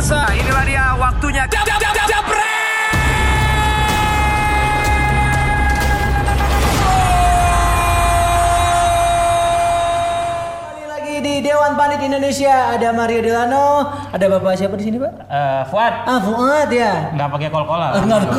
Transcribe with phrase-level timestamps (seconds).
[0.00, 0.32] pemirsa.
[0.32, 1.44] Inilah dia waktunya.
[1.44, 2.24] Jab, jab, jab,
[10.90, 15.12] lagi di Dewan Pandit Indonesia ada Mario Delano, ada Bapak siapa di sini, Pak?
[15.28, 17.12] Eh, Fuad Ah, Fuad ya.
[17.12, 17.90] nggak pakai kol-kolan.
[18.00, 18.30] Enggak ada.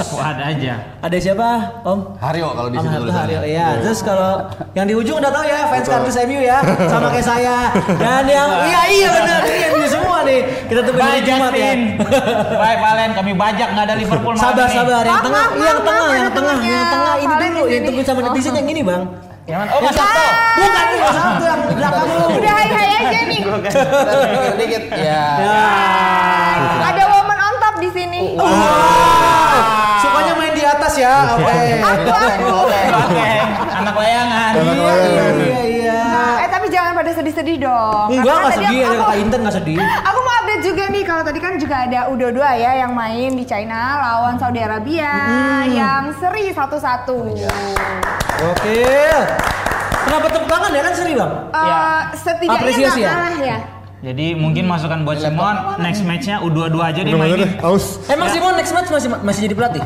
[0.14, 0.74] Fuad aja.
[1.02, 1.48] Ada siapa,
[1.82, 2.00] Om?
[2.22, 3.36] Haryo kalau di sini tulisannya.
[3.40, 3.68] Haryo, ya.
[3.82, 4.46] Terus kalau
[4.78, 7.56] yang di ujung udah tahu ya, fans kardus MU ya, sama kayak saya.
[7.98, 9.99] Dan yang iya iya benar, ini MU semua
[10.30, 10.40] nih.
[10.70, 11.72] Kita tunggu Bye hari Jumat ya.
[12.62, 14.76] Bye Valen, kami bajak nggak ada Liverpool malam Sabar ini.
[14.78, 18.54] sabar, yang tengah, yang tengah, yang tengah, yang tengah ini dulu, yang tunggu sama netizen
[18.54, 19.02] yang ini, Bang.
[19.48, 19.70] Yang mana?
[19.74, 20.24] Oh Mas Sabto.
[20.54, 22.26] Bukan nih, Mas Sabto yang di belakang lu.
[22.38, 23.40] Udah hai-hai aja nih.
[24.54, 25.24] Dikit ya.
[25.42, 25.58] Ya.
[26.86, 28.22] Ada woman on top di sini.
[28.38, 31.50] Wah, Sukanya main di atas ya, oke.
[31.82, 32.56] Aku aku.
[32.70, 33.32] Oke,
[33.74, 34.52] anak layangan.
[34.54, 34.94] Iya,
[35.34, 36.00] iya, iya.
[36.40, 38.06] Eh tapi jangan pada sedih-sedih dong.
[38.12, 39.78] Enggak, enggak sedih, kata Inten enggak sedih.
[39.82, 40.18] Aku
[40.70, 44.58] juga nih kalau tadi kan juga ada U22 ya yang main di China lawan Saudi
[44.58, 45.10] Arabia
[45.66, 47.34] yang seri satu-satu.
[48.46, 48.78] Oke.
[50.00, 51.32] Kenapa tepuk tangan ya kan seri, Bang?
[51.50, 51.78] Eh, Ya.
[52.14, 53.08] setidaknya Apresiasi ya?
[53.08, 53.58] kalah ya.
[54.00, 57.50] Jadi mungkin masukan buat Simon, next matchnya U22 aja deh mainin.
[57.60, 58.00] aus.
[58.06, 59.82] Emang Simon next match masih masih jadi pelatih?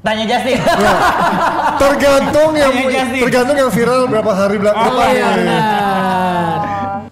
[0.00, 0.58] Tanya Justin.
[1.82, 3.20] Tergantung yang Tanya Justin.
[3.20, 4.88] tergantung yang viral berapa hari belakang.
[4.88, 5.30] Oh iya.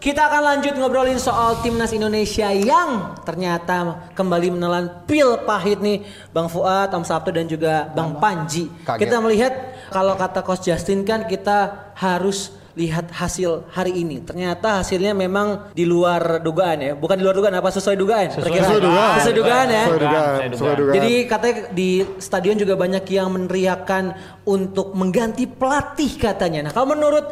[0.00, 6.00] Kita akan lanjut ngobrolin soal timnas Indonesia yang ternyata kembali menelan pil pahit nih
[6.32, 8.72] Bang Fuad, Om Sabto dan juga Bang Panji.
[8.88, 8.96] Kaget.
[8.96, 9.52] Kita melihat
[9.92, 14.24] kalau kata Coach Justin kan kita harus lihat hasil hari ini.
[14.24, 16.92] Ternyata hasilnya memang di luar dugaan ya.
[16.96, 18.32] Bukan di luar dugaan apa sesuai dugaan?
[18.32, 18.56] Perkiraan.
[18.56, 19.16] Sesuai dugaan.
[19.20, 19.84] Sesuai dugaan ya.
[19.84, 20.24] Sesuai dugaan.
[20.24, 20.94] Sesuai Sesuai dugaan.
[20.96, 24.16] Jadi katanya di stadion juga banyak yang meneriakan
[24.48, 26.64] untuk mengganti pelatih katanya.
[26.64, 27.28] Nah kalau menurut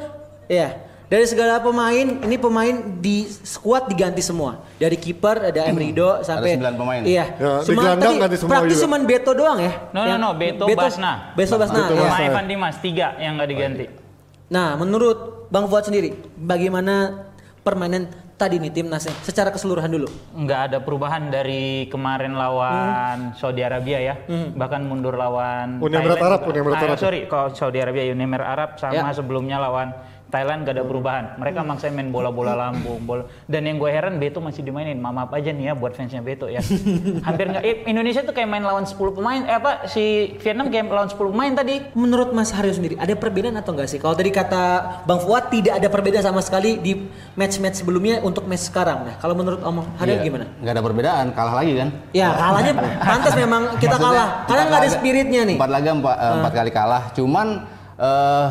[0.52, 4.60] ya dari segala pemain ini pemain di skuad diganti semua.
[4.76, 7.00] Dari kiper ada Emrido sampai sembilan pemain.
[7.00, 7.24] Iya.
[7.34, 8.84] Ya, Cuma gelandang ganti semua praktis juga.
[8.84, 9.72] cuman Beto doang ya.
[9.90, 11.32] No, no, no, Beto, Basna.
[11.32, 11.80] Beto Basna.
[11.82, 11.98] Beto ya.
[11.98, 12.28] Sama Basna.
[12.28, 13.84] Evan Dimas, tiga yang nggak diganti.
[14.48, 17.24] Nah, menurut Bang Fuad sendiri, bagaimana
[17.58, 20.08] permainan tadi nih timnasnya secara keseluruhan dulu?
[20.30, 24.14] nggak ada perubahan dari kemarin lawan Saudi Arabia ya,
[24.54, 26.16] bahkan mundur lawan Uni Emirat.
[26.18, 26.96] Arab, Uni Emirat Ah, Arab.
[26.96, 29.10] sorry, kalau Saudi Arabia Uni Emirat Arab sama Ya.
[29.10, 29.90] sebelumnya lawan
[30.28, 31.24] Thailand gak ada perubahan.
[31.40, 33.24] Mereka maksa main bola-bola lambung, bola.
[33.48, 35.00] Dan yang gue heran Beto masih dimainin.
[35.00, 36.60] Maaf maaf aja nih ya buat fansnya Beto ya.
[37.26, 37.62] Hampir nggak.
[37.64, 39.40] eh, Indonesia tuh kayak main lawan 10 pemain.
[39.42, 41.80] Eh apa si Vietnam kayak lawan 10 pemain tadi.
[41.96, 43.96] Menurut Mas Haryo sendiri, ada perbedaan atau enggak sih?
[43.96, 44.62] Kalau tadi kata
[45.08, 49.08] Bang Fuad tidak ada perbedaan sama sekali di match-match sebelumnya untuk match sekarang.
[49.08, 50.44] Nah, kalau menurut Om Haryo Iya, gimana?
[50.60, 51.88] Nggak ada perbedaan, kalah lagi kan?
[52.12, 54.28] Ya, kalahnya pantas memang kita Maksudnya, kalah.
[54.44, 55.56] Karena nggak ada spiritnya nih.
[55.56, 57.02] Empat laga empat, empat kali kalah.
[57.16, 57.46] Cuman
[57.96, 58.46] eh,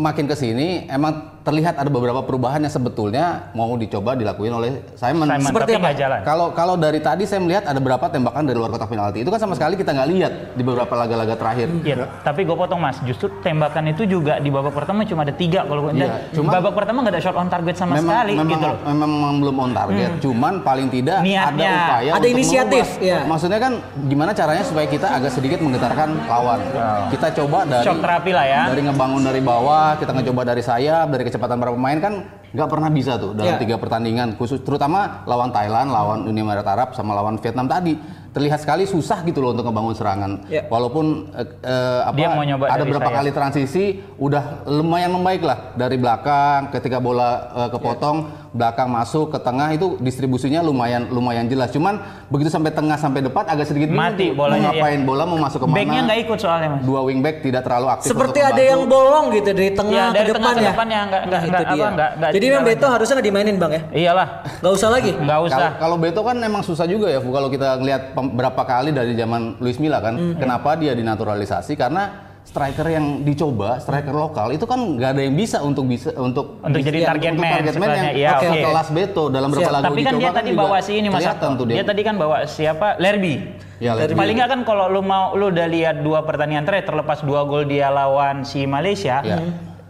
[0.00, 5.24] makin ke sini emang terlihat ada beberapa perubahan yang sebetulnya mau dicoba dilakuin oleh Simon.
[5.24, 5.96] Simon, Seperti tapi apa?
[5.96, 6.18] jalan.
[6.20, 9.24] Kalau kalau dari tadi saya melihat ada beberapa tembakan dari luar kotak penalti.
[9.24, 11.72] Itu kan sama sekali kita nggak lihat di beberapa laga-laga terakhir.
[11.80, 13.00] Iya, tapi gue potong mas.
[13.02, 15.96] Justru tembakan itu juga di babak pertama cuma ada tiga kalau gue.
[15.96, 18.76] Iya, cuma- babak pertama nggak ada shot on target sama memang, sekali memang, gitu loh.
[18.84, 18.98] Hmm.
[19.00, 20.10] memang belum on target.
[20.20, 21.64] Cuman paling tidak Niatnya.
[21.64, 23.08] ada upaya Ada untuk inisiatif, merubah.
[23.08, 23.18] ya.
[23.24, 23.72] Maksudnya kan
[24.06, 26.60] gimana caranya supaya kita agak sedikit menggetarkan lawan.
[27.08, 28.62] Kita coba dari Shock terapi lah ya.
[28.68, 32.14] dari ngebangun dari bawah, kita ngecoba dari sayap, dari kecepatan para pemain kan
[32.50, 33.62] nggak pernah bisa tuh dalam Ya.
[33.62, 37.94] tiga pertandingan khusus terutama lawan Thailand, lawan Uni Emirat Arab sama lawan Vietnam tadi
[38.30, 40.32] terlihat sekali susah gitu loh untuk ngebangun serangan.
[40.46, 40.66] Ya.
[40.66, 43.18] Walaupun eh, eh, apa Dia mau nyoba ada dari beberapa sayap.
[43.22, 43.84] kali transisi
[44.18, 48.16] udah lumayan membaik lah dari belakang ketika bola eh, kepotong
[48.50, 53.46] belakang masuk ke tengah itu distribusinya lumayan lumayan jelas cuman begitu sampai tengah sampai depan
[53.46, 56.38] agak sedikit Mati tuh, bolanya, mau ngapain bola mau masuk ke mana Backnya nggak ikut
[56.38, 56.80] soalnya mas.
[56.82, 60.34] dua wingback tidak terlalu aktif Seperti ada yang bolong gitu dari tengah Ya, dari ke
[60.34, 60.70] tengah depan ke ya.
[60.70, 61.62] depan ya, nggak- nggak- itu dia.
[61.62, 62.64] apa, nggak- nggak Jadi memang.
[62.64, 63.82] Beto harusnya nggak dimainin bang ya.
[63.92, 64.28] Iyalah,
[64.58, 65.12] Nggak usah lagi.
[65.12, 65.58] nggak usah.
[65.58, 67.30] Kalau kalau Beto kan emang susah juga ya, Bu.
[67.30, 70.34] Kalau kita ngelihat berapa kali dari zaman Luis Milla kan, Hmm.
[70.36, 71.74] kenapa dia dinaturalisasi?
[71.74, 76.58] Karena striker yang dicoba, striker lokal itu kan nggak ada yang bisa untuk bisa untuk
[76.58, 78.60] Untuk jadi bisa- target untuk man target man yang oke, oke.
[78.66, 79.76] kelas Beto dalam beberapa Siap.
[79.76, 81.82] lagu Tapi kan dia coba tadi bawa si ini mas tuh Dia.
[81.86, 82.88] tadi kan bawa siapa?
[82.98, 83.34] Lerby.
[83.78, 84.18] Ya, Lerby.
[84.18, 87.64] Paling nggak kan kalau lu mau lu udah lihat dua pertandingan terakhir terlepas dua gol
[87.64, 89.22] dia lawan si Malaysia.
[89.22, 89.38] Ya.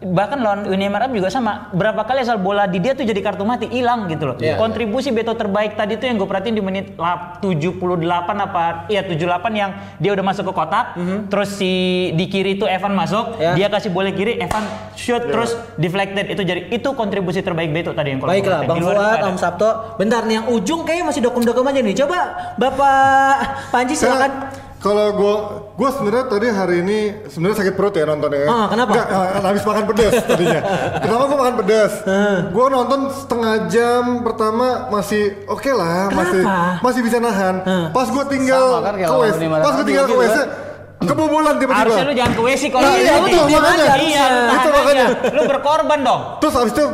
[0.01, 1.69] Bahkan lawan Uni Emirat juga sama.
[1.69, 4.35] Berapa kali asal bola di dia tuh jadi kartu mati hilang gitu loh.
[4.35, 4.57] Iya.
[4.57, 7.85] Kontribusi Beto terbaik tadi tuh yang gue perhatiin di menit lap- 78
[8.35, 9.21] apa iya 78
[9.53, 10.97] yang dia udah masuk ke kotak.
[11.29, 11.71] Terus si
[12.11, 13.53] di kiri itu Evan masuk, Ya.
[13.53, 18.11] dia kasih bola kiri, Evan shoot terus deflected itu jadi itu kontribusi terbaik Beto tadi
[18.11, 18.65] yang Baiklah.
[18.65, 19.21] Bang Fuad.
[19.23, 19.69] Om Sabto.
[19.95, 21.93] Bentar nih yang ujung kayaknya masih dokum-dokum aja nih.
[21.95, 22.19] Coba
[22.55, 24.49] Bapak Panji silakan.
[24.81, 25.35] Kalau gue,
[25.77, 26.99] gue sebenarnya tadi hari ini
[27.29, 28.49] sebenarnya sakit perut ya nontonnya.
[28.49, 28.89] Ah, kenapa?
[28.89, 30.61] Nggak, ah, habis makan pedas tadinya.
[31.05, 31.93] kenapa gue makan pedas?
[32.49, 36.81] Gue nonton setengah jam pertama masih oke lah, masih Kenapa?
[36.81, 37.55] masih bisa nahan.
[37.93, 40.47] Pas gue tinggal kan ke WC, pas gue tinggal ke gitu WC, kan.
[41.03, 41.81] kebobolan tiba-tiba.
[41.85, 43.21] Harusnya lu jangan ke WC kalau Iya, gitu.
[43.21, 43.85] betul, Iya, makanya.
[44.01, 45.05] Iya, lu Itu makanya.
[45.29, 46.21] Lu berkorban dong.
[46.41, 46.85] Terus habis itu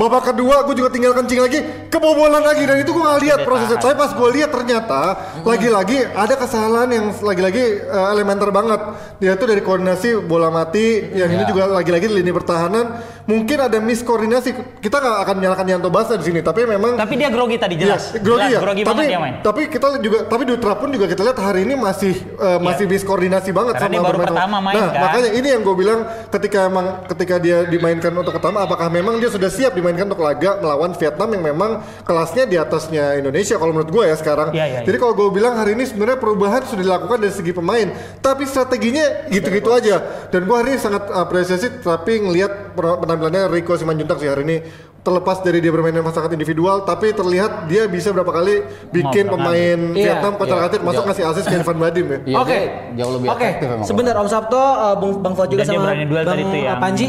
[0.00, 1.60] babak kedua gue juga tinggal kencing lagi
[1.92, 3.76] kebobolan lagi dan itu gue nggak lihat prosesnya.
[3.76, 5.00] tapi pas gue lihat ternyata
[5.44, 8.80] lagi-lagi ada kesalahan yang lagi-lagi eh, elementer banget.
[9.20, 14.50] Dia tuh dari koordinasi bola mati yang ini juga lagi-lagi lini pertahanan mungkin ada miskoordinasi
[14.82, 18.10] kita nggak akan menyalahkan Yanto Basa di sini tapi memang Tapi dia grogi tadi jelas.
[18.10, 18.60] Iya, grogi Jelas, ya.
[18.60, 19.34] grogi tapi, dia main.
[19.38, 23.54] tapi kita juga tapi Dutra pun juga kita lihat hari ini masih eh, masih miskoordinasi
[23.54, 23.78] banget.
[23.78, 25.00] Karena dia baru bermain- pertama main, Nah, kan?
[25.00, 29.28] makanya ini yang gue bilang ketika emang ketika dia dimainkan untuk pertama apakah memang dia
[29.28, 31.70] sudah siap dimainkan untuk laga melawan Vietnam yang memang
[32.02, 34.48] kelasnya di atasnya Indonesia kalau menurut gue ya sekarang.
[34.50, 37.86] Iya, iya, Jadi kalau gue bilang hari ini sebenarnya perubahan sudah dilakukan dari segi pemain,
[38.18, 40.00] tapi strateginya gitu-gitu aja.
[40.28, 42.74] Dan gue hari ini sangat apresiasi tapi ngelihat
[43.20, 44.56] penampilannya Rico Simanjuntak sih hari ini
[45.00, 48.60] terlepas dari dia bermain dengan sangat individual tapi terlihat dia bisa berapa kali
[48.92, 51.08] bikin Ngobrol pemain Iya, Vietnam kocar iya, katir masuk iya.
[51.08, 52.18] ngasih asis ke Irfan Badim ya.
[52.20, 53.86] Iya, Oke, dia jauh lebih efektif emang.
[53.88, 57.06] sebentar Om Sabto, uh, Bang, Bang Fuad juga sama Bang uh, Panji.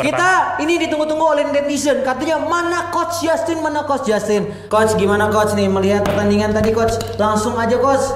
[0.00, 0.30] Kita
[0.64, 2.00] ini ditunggu-tunggu oleh netizen.
[2.00, 4.48] Katanya mana Coach Justin, mana Coach Justin.
[4.72, 6.96] Coach gimana Coach nih melihat pertandingan tadi Coach?
[7.20, 8.08] Langsung aja Coach.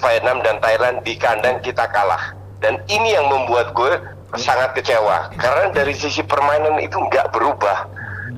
[0.00, 2.32] Vietnam dan Thailand di kandang kita kalah.
[2.64, 3.92] Dan ini yang membuat gue
[4.38, 5.32] sangat kecewa.
[5.34, 7.88] Karena dari sisi permainan itu nggak berubah.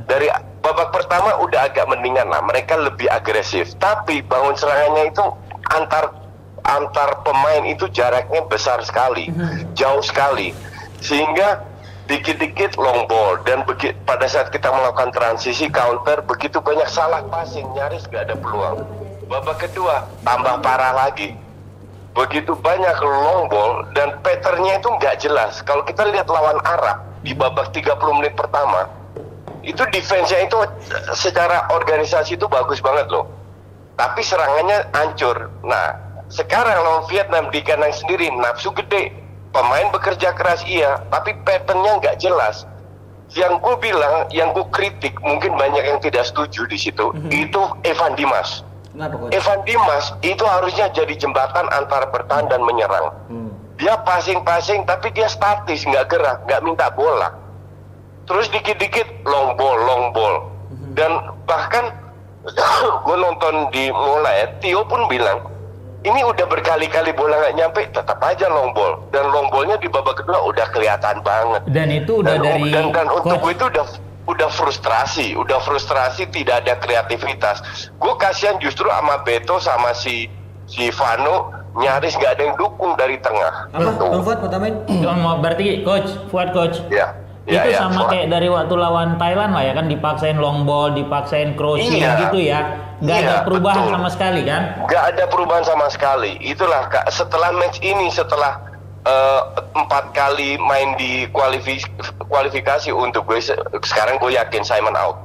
[0.09, 0.29] Dari
[0.63, 2.41] babak pertama udah agak mendingan lah.
[2.45, 3.77] Mereka lebih agresif.
[3.77, 5.25] Tapi bangun serangannya itu
[5.73, 6.15] antar
[6.63, 9.29] antar pemain itu jaraknya besar sekali,
[9.75, 10.55] jauh sekali.
[11.03, 11.67] Sehingga
[12.07, 17.67] dikit-dikit long ball dan begi- pada saat kita melakukan transisi counter begitu banyak salah passing
[17.75, 18.87] nyaris gak ada peluang.
[19.27, 21.35] Babak kedua tambah parah lagi
[22.13, 25.65] begitu banyak long ball dan patternnya itu nggak jelas.
[25.65, 28.89] Kalau kita lihat lawan Arab di babak 30 menit pertama,
[29.65, 30.59] itu defense-nya itu
[31.17, 33.31] secara organisasi itu bagus banget loh.
[33.97, 35.49] Tapi serangannya hancur.
[35.65, 35.97] Nah,
[36.33, 39.13] sekarang lawan Vietnam di kandang sendiri nafsu gede.
[39.53, 42.65] Pemain bekerja keras iya, tapi patternnya nggak jelas.
[43.37, 48.17] Yang gue bilang, yang gue kritik, mungkin banyak yang tidak setuju di situ, itu Evan
[48.17, 48.65] Dimas.
[48.93, 49.33] Kenapa Coach?
[49.33, 53.09] Evan Dimas itu harusnya jadi jembatan antara bertahan dan menyerang.
[53.81, 57.33] Dia passing-passing tapi dia statis, nggak gerak, nggak minta bola.
[58.29, 60.35] Terus dikit-dikit long ball, long ball.
[60.93, 61.11] Dan
[61.49, 61.91] bahkan
[63.09, 65.43] gue nonton di mulai, Tio pun bilang,
[66.05, 69.03] ini udah berkali-kali bola nggak nyampe, tetap aja long ball.
[69.11, 71.63] Dan long ballnya di babak kedua udah kelihatan banget.
[71.73, 73.87] Dan itu udah dan, dari dan, dan untuk gue itu udah
[74.25, 77.59] udah frustrasi, udah frustrasi tidak ada kreativitas.
[77.95, 80.31] Gue kasihan justru sama Beto sama si
[80.65, 83.67] si Vano nyaris nggak ada yang dukung dari tengah.
[83.71, 83.91] Apa?
[83.97, 84.09] Tuh.
[84.09, 84.75] Bang Fuad mau tambahin?
[85.01, 86.79] Mau berarti coach, Fuad coach.
[86.89, 87.17] Ya.
[87.43, 88.11] itu Ya, sama Fuad.
[88.15, 92.29] kayak dari waktu lawan Thailand lah ya kan dipaksain long ball, dipaksain crossing Iya.
[92.29, 92.61] gitu ya.
[93.03, 93.95] Ada Iya, perubahan betul.
[93.99, 94.63] sama sekali kan?
[94.87, 96.39] Gak ada perubahan sama sekali.
[96.39, 98.63] Itulah Kak, setelah match ini setelah
[99.03, 99.41] eh,
[99.75, 101.87] empat kali main di kualifi-
[102.23, 105.19] kualifikasi untuk gue se- sekarang gue yakin Simon out.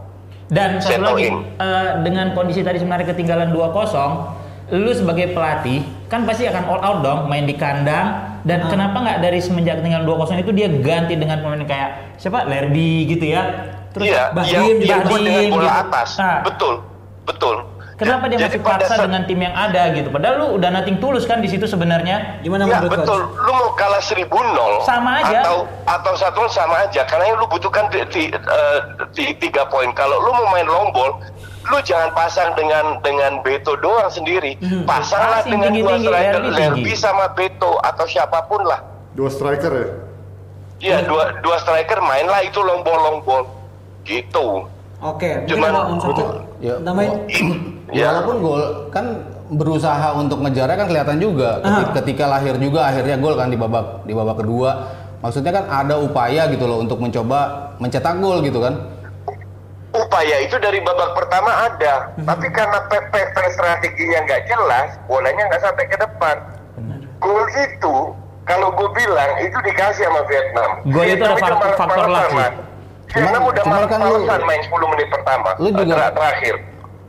[0.48, 1.44] Dan satu lagi in.
[1.56, 4.34] eh, dengan kondisi tadi sebenarnya ketinggalan 2-0,
[4.70, 8.08] lu sebagai pelatih kan pasti akan all out dong main di kandang
[8.42, 8.68] dan Ah.
[8.68, 13.26] kenapa nggak dari semenjak ketinggalan 2-0 itu dia ganti dengan pemain kayak siapa Lerby gitu
[13.28, 13.44] ya.
[13.90, 15.82] Terus Iya, Bahdim yang, juga yang dengan Bahdim bola gitu.
[15.82, 16.10] atas.
[16.18, 16.38] Nah.
[16.44, 16.74] Betul,
[17.24, 17.56] betul.
[17.98, 20.08] Kenapa dia Jadi masih pada paksa saat- dengan tim yang ada gitu?
[20.08, 22.38] Padahal lu udah nating tulus kan di situ sebenarnya.
[22.40, 23.42] Gimana Ya menurut betul, Coach?
[23.42, 25.42] lu mau kalah seribu nol Sama aja.
[25.42, 28.80] atau atau satu sama aja karena yang lu butuhkan di, di, eh,
[29.12, 29.90] di- tiga poin.
[29.92, 31.18] Kalau lu mau main long ball,
[31.66, 34.54] lu jangan pasang dengan dengan Beto doang sendiri,
[34.86, 36.94] pasanglah Passing dengan dua tinggi-tinggi, striker, Lerby Lerby tinggi.
[36.96, 38.80] sama Beto atau siapa pun lah.
[39.12, 39.88] Dua striker ya.
[40.78, 43.42] Iya dua dua striker mainlah itu long ball long ball
[44.04, 44.70] gitu.
[45.00, 46.46] Oke, mungkin Cuman-.
[46.58, 47.12] Ya, Tambahin.
[47.88, 48.12] Ya.
[48.12, 53.32] Walaupun gol kan berusaha untuk ngejarnya kan kelihatan juga ketika, ketika lahir juga akhirnya gol
[53.34, 54.92] kan di babak di babak kedua.
[55.18, 57.40] Maksudnya kan ada upaya gitu loh untuk mencoba
[57.80, 58.76] mencetak gol gitu kan.
[59.96, 63.08] upaya itu dari babak pertama ada, tapi karena pe-
[63.50, 66.36] strateginya nggak jelas, bolanya nggak sampai ke depan.
[67.18, 67.96] Gol itu,
[68.44, 70.70] kalau gue bilang itu dikasih sama Vietnam.
[70.86, 72.30] Gol itu ada faktor- faktor luck
[73.08, 73.16] Mas.
[73.16, 75.50] Vietnam Cuman- udah cuman kan lu- main 10 menit pertama.
[75.58, 76.56] Lu juga- ter- terakhir.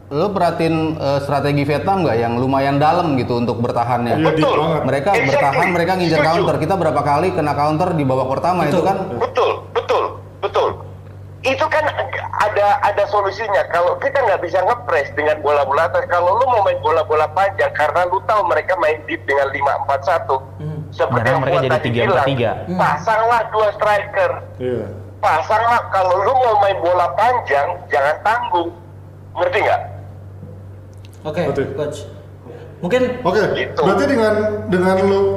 [0.09, 4.17] Lo perhatiin eh, strategi Vietnam nggak yang lumayan dalam gitu untuk bertahannya?
[4.17, 4.57] Iya, deep Betul.
[4.59, 4.83] banget.
[4.87, 5.29] Mereka Exactly.
[5.29, 6.31] bertahan, mereka ngincer Setuju.
[6.33, 6.55] counter.
[6.57, 8.97] Kita berapa kali kena counter di babak pertama itu kan?
[9.13, 10.05] Betul, betul,
[10.41, 10.69] betul.
[11.41, 11.85] Itu kan
[12.41, 13.63] ada ada solusinya.
[13.69, 18.01] Kalau kita nggak bisa ngepres dengan bola-bola atas, kalau lu mau main bola-bola panjang karena
[18.07, 20.41] lu tahu mereka main deep dengan 5-4-1.
[20.89, 22.51] Seperti Sekarang yang mereka jadi tadi 3-4-3.
[22.65, 24.31] bilang, pasanglah dua striker.
[25.19, 25.43] Iya.
[25.43, 28.71] Pasanglah kalau lu mau main bola panjang, jangan tanggung.
[29.35, 29.81] Ngerti nggak?
[31.27, 31.67] Oke, Betul.
[31.75, 31.99] coach.
[32.79, 33.81] Mungkin Oke, Gitu.
[33.83, 34.35] berarti dengan
[34.71, 35.35] dengan lu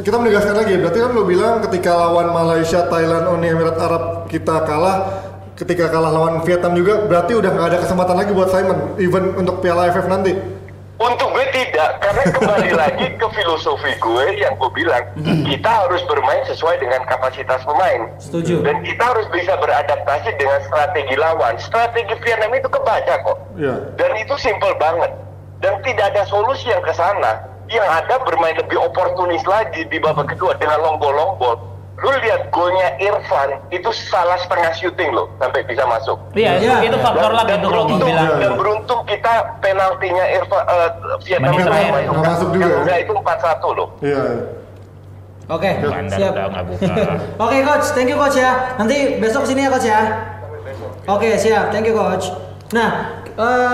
[0.00, 4.64] kita menegaskan lagi, berarti kan lu bilang ketika lawan Malaysia, Thailand, Uni Emirat Arab kita
[4.64, 4.96] kalah,
[5.60, 9.60] ketika kalah lawan Vietnam juga, berarti udah nggak ada kesempatan lagi buat Simon, even untuk
[9.60, 10.32] Piala AFF nanti.
[10.96, 15.04] Untuk tidak, karena kembali lagi ke filosofi gue yang gue bilang,
[15.46, 18.10] kita harus bermain sesuai dengan kapasitas pemain.
[18.18, 18.66] Setuju.
[18.66, 21.54] Dan kita harus bisa beradaptasi dengan strategi lawan.
[21.62, 23.38] Strategi Vietnam itu kebaca kok.
[23.54, 23.74] Iya.
[23.94, 25.12] Dan itu simple banget.
[25.60, 27.46] Dan tidak ada solusi yang ke sana.
[27.70, 31.69] Yang ada bermain lebih oportunis lagi di babak kedua dengan long ball long ball.
[32.00, 36.16] Lu lihat golnya Irfan itu salah setengah syuting loh sampai bisa masuk.
[36.32, 36.76] Iya, Iya.
[36.82, 38.40] itu faktor Dan- lagi dan tuh kalau gue beruntung, bilang.
[38.40, 40.90] dan beruntung kita penaltinya Irfan eh,
[41.22, 42.96] Vietnam itu nggak Nggak masuk juga ya?
[42.98, 43.88] itu 4-1 loh.
[44.00, 44.22] Iya.
[45.50, 46.32] Oke, Anda siap.
[46.32, 46.94] udah nggak buka.
[47.44, 48.50] Oke coach, thank you coach ya.
[48.76, 50.00] Nanti besok sini ya coach ya.
[51.06, 52.30] Oke siap, thank you coach.
[52.70, 53.18] Nah,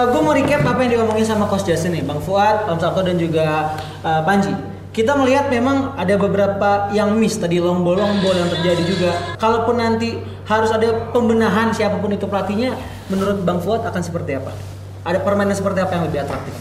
[0.08, 3.14] gue mau recap apa yang diomongin sama coach Justin nih, Bang Fuad, Om Sabto dan
[3.14, 4.50] juga eh, Panji.
[4.96, 9.12] Kita melihat memang ada beberapa yang miss tadi long ball long ball yang terjadi juga.
[9.36, 10.16] Kalaupun nanti
[10.48, 12.72] harus ada pembenahan siapa pun itu pelatihnya,
[13.12, 14.56] menurut Bang Fuad akan seperti apa?
[15.04, 16.56] Ada permainan seperti apa yang lebih atraktif?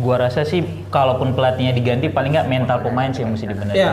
[0.00, 3.84] Gua rasa sih kalaupun pelatihnya diganti paling nggak mental pemain sih yang mesti dibenerin.
[3.84, 3.92] Iya.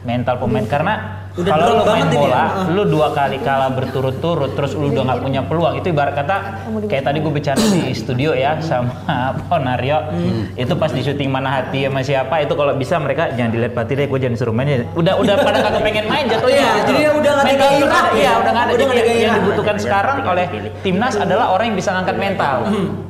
[0.00, 2.46] Mental pemain karena Udah kalau lu main banget ini bola, ya.
[2.68, 5.74] Lu dua kali kalah berturut-turut, terus lu udah nggak punya peluang.
[5.74, 6.36] Itu ibarat kata
[6.84, 8.90] kayak tadi gue bicara di studio ya sama
[9.46, 9.98] Ponario.
[10.06, 10.50] Hmm.
[10.54, 13.94] Itu pas di syuting mana hati sama siapa itu kalau bisa mereka jangan dilihat pelatih
[13.94, 14.68] deh, gue jangan disuruh main.
[14.68, 14.78] ya.
[14.92, 16.56] Udah udah pada kagak pengen main jatuhnya.
[16.56, 17.12] Iya, gitu jadi loh.
[17.16, 18.32] udah nggak ada gairah, Iya, ya.
[18.34, 18.72] udah nggak ada.
[18.72, 20.46] Udah Jadi yang- dibutuhkan sekarang oleh
[20.80, 22.56] timnas adalah orang yang bisa ngangkat mental.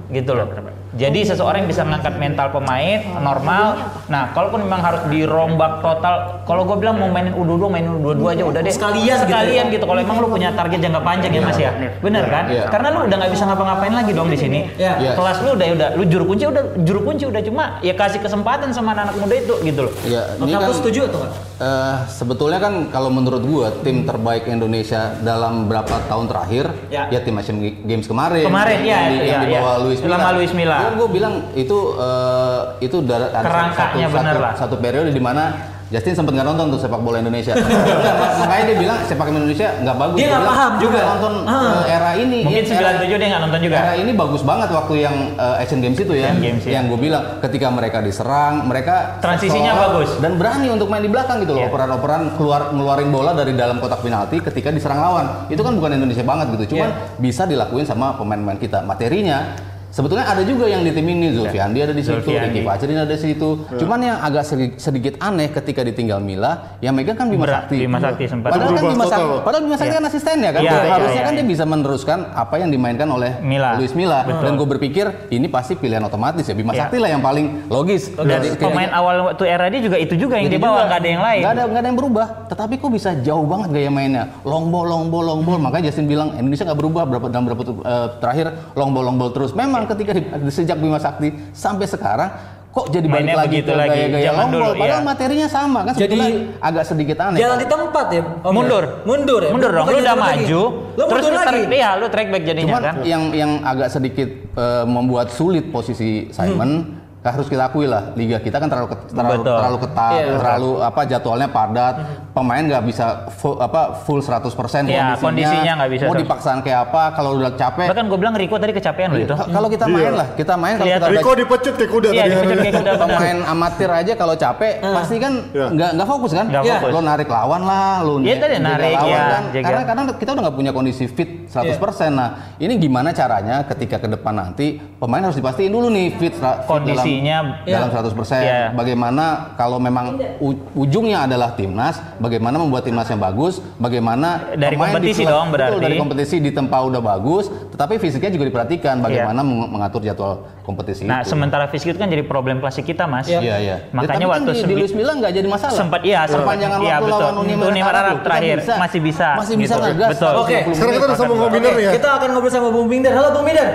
[0.08, 0.46] Gitu loh.
[0.90, 3.78] Jadi seseorang yang bisa ngangkat mental pemain normal.
[4.10, 8.42] Nah, kalaupun memang harus dirombak total, kalau gue bilang mau mainin U22, mainin U22 aja
[8.42, 8.72] udah deh.
[8.74, 9.74] Sekalian gitu Sekalian ya.
[9.78, 9.84] gitu.
[9.86, 11.70] Kalau emang lu punya target jangka panjang ya Mas ya.
[12.02, 12.44] Bener kan?
[12.50, 12.66] Iya.
[12.66, 14.60] Karena lu udah nggak bisa ngapa-ngapain lagi dong di sini.
[14.74, 14.94] Iya.
[14.98, 15.12] Iya.
[15.14, 18.74] Kelas lu udah udah lu juru kunci udah juru kunci udah cuma ya kasih kesempatan
[18.74, 19.92] sama anak-anak muda itu gitu loh.
[20.02, 21.32] Iya, ini kan setuju atau enggak?
[21.60, 27.06] eh, sebetulnya kan kalau menurut gua tim terbaik Indonesia dalam berapa tahun terakhir Ya.
[27.12, 28.42] ya, tim Asian Games kemarin.
[28.42, 29.60] Kemarin, yang, ya, yang, di, iya, yang di iya.
[29.62, 30.16] bawah Luis Milla.
[30.18, 30.79] Sama Luis Milla.
[30.92, 34.52] Gue bilang itu eh, itu dar- ada Kerangkanya satu, satu, lah.
[34.56, 35.44] satu periode di mana
[35.90, 37.50] Justin sempat nggak nonton tuh sepak bola Indonesia.
[38.40, 40.16] Makanya dia bilang sepak bola Indonesia nggak bagus.
[40.16, 42.38] Dia nggak paham "Gua juga." nonton eh, era ini.
[42.46, 43.76] Mungkin ya, era- 97 dia nggak nonton juga.
[43.76, 46.30] Era ini bagus banget waktu yang eh, Asian Games itu ya.
[46.30, 46.70] Asian Games, ya.
[46.72, 50.14] Yang gue bilang ketika mereka diserang, mereka Transisinya bagus.
[50.18, 51.60] dan berani untuk main di belakang gitu loh.
[51.60, 51.68] Iya.
[51.68, 55.26] Operan-operan keluar ngeluarin bola dari dalam kotak penalti ketika diserang lawan.
[55.48, 56.78] Itu kan bukan Indonesia banget gitu.
[56.78, 57.18] Cuman Iya.
[57.18, 58.86] bisa dilakuin sama pemain-pemain kita.
[58.86, 59.58] Materinya
[59.90, 62.30] Sebetulnya ada juga yang di tim ini Zulfiandi ada di situ.
[62.30, 63.48] Ricky Fajrin ada di situ.
[63.74, 67.76] Cuman yang agak sedi- sedikit aneh ketika ditinggal Mila, yang megang kan Bima Berat, Sakti.
[67.76, 68.54] Bima Sakti sempat.
[68.54, 69.98] Padahal kan Bima Sakti, padahal Bima Sakti Iya.
[69.98, 70.60] kan asistennya kan.
[70.62, 71.38] Iya, iya, Harusnya iya, kan iya.
[71.38, 73.74] dia bisa meneruskan apa yang dimainkan oleh Mila.
[73.76, 74.22] Luis Mila.
[74.22, 74.40] Betul.
[74.40, 76.54] Dan gue berpikir ini pasti pilihan otomatis ya.
[76.54, 76.86] Bima Iya.
[76.86, 78.14] Sakti lah yang paling logis.
[78.14, 80.86] Dan Dari- pemain awal waktu era dia juga itu juga yang Itu dia bawa juga.
[80.86, 81.40] nggak ada yang lain.
[81.40, 82.26] Nggak ada, nggak ada yang berubah.
[82.46, 84.24] Tetapi kok bisa jauh banget gaya mainnya.
[84.42, 85.58] Long ball, long ball, long ball.
[85.58, 89.34] Makanya Justin bilang Indonesia nggak berubah berapa dalam berapa eh, terakhir long ball, long ball
[89.34, 89.50] terus.
[89.52, 92.30] Memang ketika di, sejak Bima Sakti sampai sekarang
[92.70, 93.90] kok jadi balik Mainnya lagi begitu ke lagi.
[93.90, 94.50] gaya-gaya ball.
[94.54, 95.08] dulu, Padahal iya.
[95.10, 95.94] materinya sama kan.
[95.98, 96.18] Jadi,
[96.62, 97.38] agak sedikit aneh.
[97.42, 98.22] Jalan di tempat ya.
[98.22, 98.84] Om Mundur.
[98.86, 98.90] ya?
[99.02, 99.50] Mundur ya.
[99.50, 99.86] Mundur dong.
[99.90, 100.62] Lu udah maju.
[100.94, 101.48] Lu terus mundur lu lagi.
[101.50, 102.94] track, iya, lu track back jadinya Cuman kan.
[103.02, 108.56] yang yang agak sedikit eh, membuat sulit posisi Simon harus kita akui lah liga kita
[108.56, 109.56] kan terlalu terlalu, Betul.
[109.60, 110.26] terlalu ketat, Iya.
[110.34, 111.94] terlalu apa jadwalnya padat,
[112.32, 117.02] pemain nggak bisa full, apa full 100% Iya, kondisinya nggak bisa Mau dipaksaan kayak apa
[117.12, 119.34] kalau udah capek Bahkan gue bilang Rico tadi kecapean loh itu.
[119.34, 122.56] Ka- kalau kita main lah, kita main kalau kita Riko dipecut kayak kuda Iya, tadi.
[122.56, 125.66] kayak kuda pemain amatir aja kalau capek pasti kan Iya.
[125.70, 126.46] nggak nggak fokus kan?
[126.48, 126.74] Nggak Iya.
[126.78, 126.90] fokus.
[126.90, 129.42] Lo narik lawan lah, lo Iya, jaga tadi narik, lawan iya, kan.
[129.50, 129.64] jaga.
[129.68, 132.12] Karena karena kita udah nggak punya kondisi fit 100%.
[132.12, 136.82] Nah, ini gimana caranya ketika ke depan nanti pemain harus dipastiin dulu nih fit, fit
[137.12, 137.76] Kondisinya, dalam, iya.
[137.76, 138.40] dalam 100%.
[138.40, 138.60] Iya.
[138.72, 139.24] Bagaimana
[139.54, 140.06] kalau memang
[140.38, 145.72] u- ujungnya adalah timnas, bagaimana membuat timnas yang bagus, bagaimana Dari pemain kompetisi dong berarti.
[145.72, 150.32] Betul, dari kompetisi di tempat udah bagus, tetapi fisiknya juga diperhatikan bagaimana meng- mengatur jadwal
[150.62, 151.10] kompetisi Iya.
[151.10, 151.28] Nah, itu.
[151.28, 153.26] sementara fisik itu kan jadi problem klasik kita, Mas.
[153.26, 153.40] Iya.
[153.40, 153.76] Iya, iya.
[153.90, 155.74] Makanya Ya, waktu kan di, di Luis Milla nggak jadi masalah.
[155.74, 157.18] sempat iya sempat iya waktu betul.
[157.18, 158.74] lawan Uni Emirat Arab terakhir bisa.
[158.76, 159.84] masih bisa Masih bisa gitu.
[159.88, 160.10] ngegas.
[160.12, 160.32] Betul.
[160.36, 160.56] Oke.
[160.60, 161.90] 120 Sekarang kita udah sama Bung Binder ya.
[161.90, 163.12] Kita akan ngobrol sama Bung Binder.
[163.12, 163.68] Halo Bung Binder.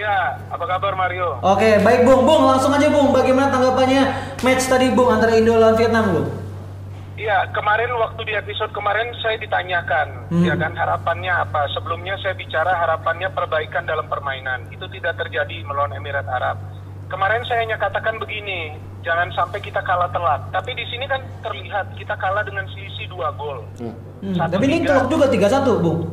[0.00, 1.36] Ya, apa kabar Mario?
[1.44, 2.24] Oke, baik Bung.
[2.24, 3.12] Bung, langsung aja Bung.
[3.12, 4.02] Bagaimana tanggapannya
[4.40, 6.28] match tadi Bung antara Indo lawan Vietnam Bung?
[7.20, 10.40] Ya, kemarin waktu di episode kemarin saya ditanyakan, Hmm.
[10.40, 11.68] ya kan harapannya apa?
[11.76, 14.72] Sebelumnya saya bicara harapannya perbaikan dalam permainan.
[14.72, 16.56] Itu tidak terjadi melawan Emirat Arab.
[17.12, 18.72] Kemarin saya hanya katakan begini,
[19.04, 20.48] jangan sampai kita kalah telat.
[20.48, 23.68] Tapi di sini kan terlihat kita kalah dengan selisih dua gol.
[23.76, 23.92] Hmm,
[24.32, 26.08] Satu tapi ini telak juga 3-1, Bung.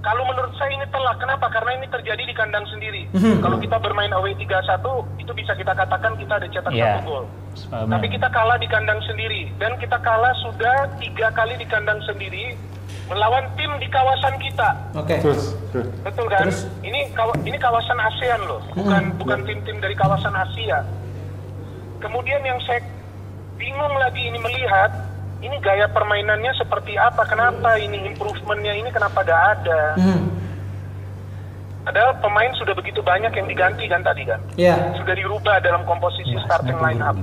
[0.00, 1.16] Kalau menurut saya ini telat.
[1.16, 1.46] Kenapa?
[1.48, 3.04] Karena ini terjadi di kandang sendiri.
[3.12, 3.44] Mhm.
[3.44, 6.84] Kalau kita bermain away 3-1, itu bisa kita katakan kita ada cetak Iya.
[6.96, 7.24] satu gol.
[7.68, 12.56] Tapi kita kalah di kandang sendiri dan kita kalah sudah tiga kali di kandang sendiri
[13.06, 14.68] melawan tim di kawasan kita.
[14.94, 15.18] Oke.
[15.18, 15.82] Terus, oke.
[16.00, 16.46] Betul kan?
[16.46, 16.64] Terus?
[16.80, 20.80] Ini kawa- ini kawasan ASEAN loh, bukan bukan tim-tim dari kawasan Asia.
[21.98, 22.80] Kemudian yang saya
[23.58, 24.90] bingung lagi ini melihat
[25.40, 27.24] ini gaya permainannya seperti apa?
[27.24, 29.80] Kenapa ini improvementnya ini kenapa gak ada?
[29.96, 30.28] Hmm.
[31.80, 34.40] Padahal pemain sudah begitu banyak yang diganti kan tadi kan?
[34.60, 34.76] Ya.
[35.00, 37.16] Sudah dirubah dalam komposisi starting line up.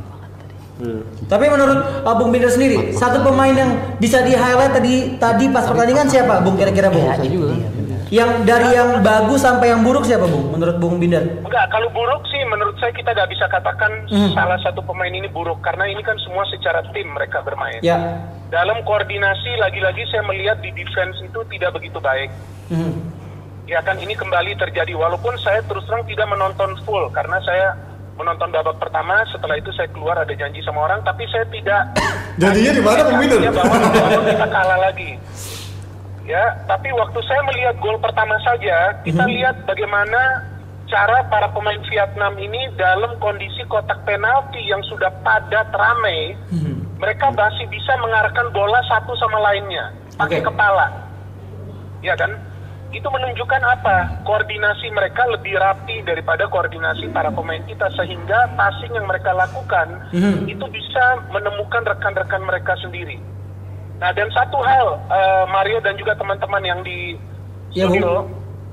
[1.26, 5.66] Tapi menurut uh, Bung Binder sendiri, satu pemain yang bisa di highlight tadi tadi pas
[5.66, 7.06] pertandingan siapa, Bung kira-kira Bung?
[7.26, 7.77] Juga kan?
[8.08, 10.56] Yang dari yang bagus sampai yang buruk siapa, Bung?
[10.56, 11.24] Menurut Bung Binder?
[11.44, 14.32] Enggak, kalau buruk sih menurut saya kita nggak bisa katakan Hmm.
[14.32, 17.84] salah satu pemain ini buruk karena ini kan semua secara tim mereka bermain.
[17.84, 18.24] Ya.
[18.48, 22.32] Dalam koordinasi lagi-lagi saya melihat di defense itu tidak begitu baik.
[22.72, 22.96] Hmm.
[23.68, 27.76] Ya kan ini kembali terjadi walaupun saya terus terang tidak menonton full karena saya
[28.16, 31.82] menonton babak pertama setelah itu saya keluar ada janji sama orang tapi saya tidak
[32.42, 35.10] Janjinya di mana, bahwa bahwa kita kalah lagi.
[36.28, 40.44] Ya, tapi waktu saya melihat gol pertama saja, kita lihat bagaimana
[40.92, 46.36] cara para pemain Vietnam ini dalam kondisi kotak penalti yang sudah padat ramai,
[47.00, 49.88] mereka masih bisa mengarahkan bola satu sama lainnya
[50.20, 50.52] pakai Oke.
[50.52, 50.92] kepala.
[52.04, 52.36] Ya kan?
[52.92, 54.20] Itu menunjukkan apa?
[54.28, 60.44] Koordinasi mereka lebih rapi daripada koordinasi para pemain kita sehingga passing yang mereka lakukan Mhm.
[60.44, 63.16] itu bisa menemukan rekan-rekan mereka sendiri.
[63.98, 67.18] Nah, dan satu hal eh, Mario dan juga teman-teman yang di
[67.76, 68.24] Ya, studio,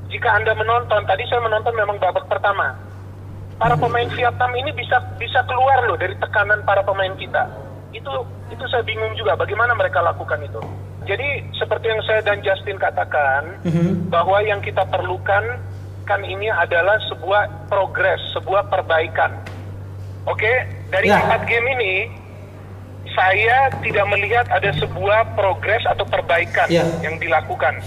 [0.08, 2.72] jika Anda menonton, tadi saya menonton memang babak pertama.
[3.58, 7.46] Para pemain Vietnam ini bisa bisa keluar loh dari tekanan para pemain kita.
[7.90, 8.10] Itu
[8.50, 10.58] itu saya bingung juga bagaimana mereka lakukan itu.
[11.04, 13.60] Jadi seperti yang saya dan Justin katakan
[14.08, 15.60] bahwa yang kita perlukan
[16.04, 19.36] kan ini adalah sebuah progres, sebuah perbaikan.
[20.24, 20.50] Oke,
[20.88, 21.20] dari Ya.
[21.20, 21.94] empat game ini
[23.12, 26.88] saya tidak melihat ada sebuah progres atau perbaikan Ya.
[27.04, 27.84] yang dilakukan.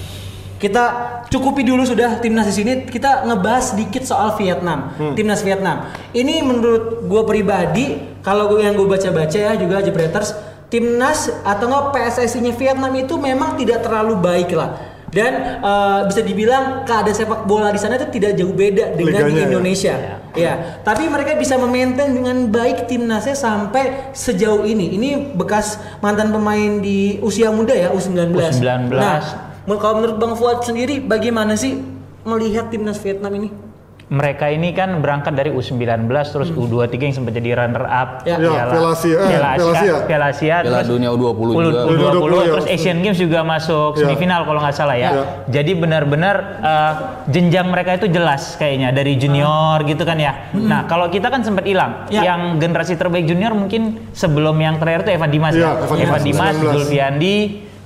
[0.57, 0.83] Kita
[1.29, 2.71] cukupi dulu sudah timnas di sini.
[2.89, 5.93] Kita ngebahas sedikit soal Vietnam, timnas Vietnam.
[6.17, 7.85] Ini menurut gue pribadi,
[8.25, 10.33] kalau gue yang gue baca-baca ya juga Jebreters,
[10.73, 14.86] timnas atau nggak PSSI-nya Vietnam itu memang tidak terlalu baik lah.
[15.07, 19.23] Dan eh, bisa dibilang keadaan sepak bola di sana itu tidak jauh beda dengan di
[19.23, 19.47] Liganya ya.
[19.47, 19.93] Indonesia.
[20.37, 20.53] Ya,
[20.85, 24.93] tapi mereka bisa memaintain dengan baik timnasnya sampai sejauh ini.
[24.93, 28.37] Ini bekas mantan pemain di usia muda ya, U19.
[28.37, 28.93] U19.
[28.93, 29.19] Nah,
[29.67, 31.81] Kalau menurut Bang Fuad sendiri, bagaimana sih
[32.23, 33.66] melihat timnas Vietnam ini?
[34.07, 38.39] Mereka ini kan berangkat dari U19 terus U23 yang sempat jadi runner up Ya.
[38.39, 39.95] Ya, Piala Asia, eh, Piala Piala Asia, Asia.
[40.01, 41.81] Piala Asia, Piala terus Dunia U20 U- juga.
[41.83, 42.47] U20, U20 ya.
[42.49, 43.99] terus Asian Games juga masuk Ya.
[44.01, 45.09] semifinal kalau nggak salah ya.
[45.09, 45.23] Ya.
[45.51, 46.93] Jadi benar-benar eh,
[47.27, 50.51] jenjang mereka itu jelas kayaknya dari junior gitu kan ya.
[50.51, 52.07] Nah kalau kita kan sempat hilang.
[52.07, 52.23] Ya.
[52.25, 55.83] Yang generasi terbaik junior mungkin sebelum yang terakhir itu Evan Dimas Ya, ya.
[55.83, 56.73] Evan Evan Dimas, Dimas, 19.
[56.73, 57.35] Zulfiandi,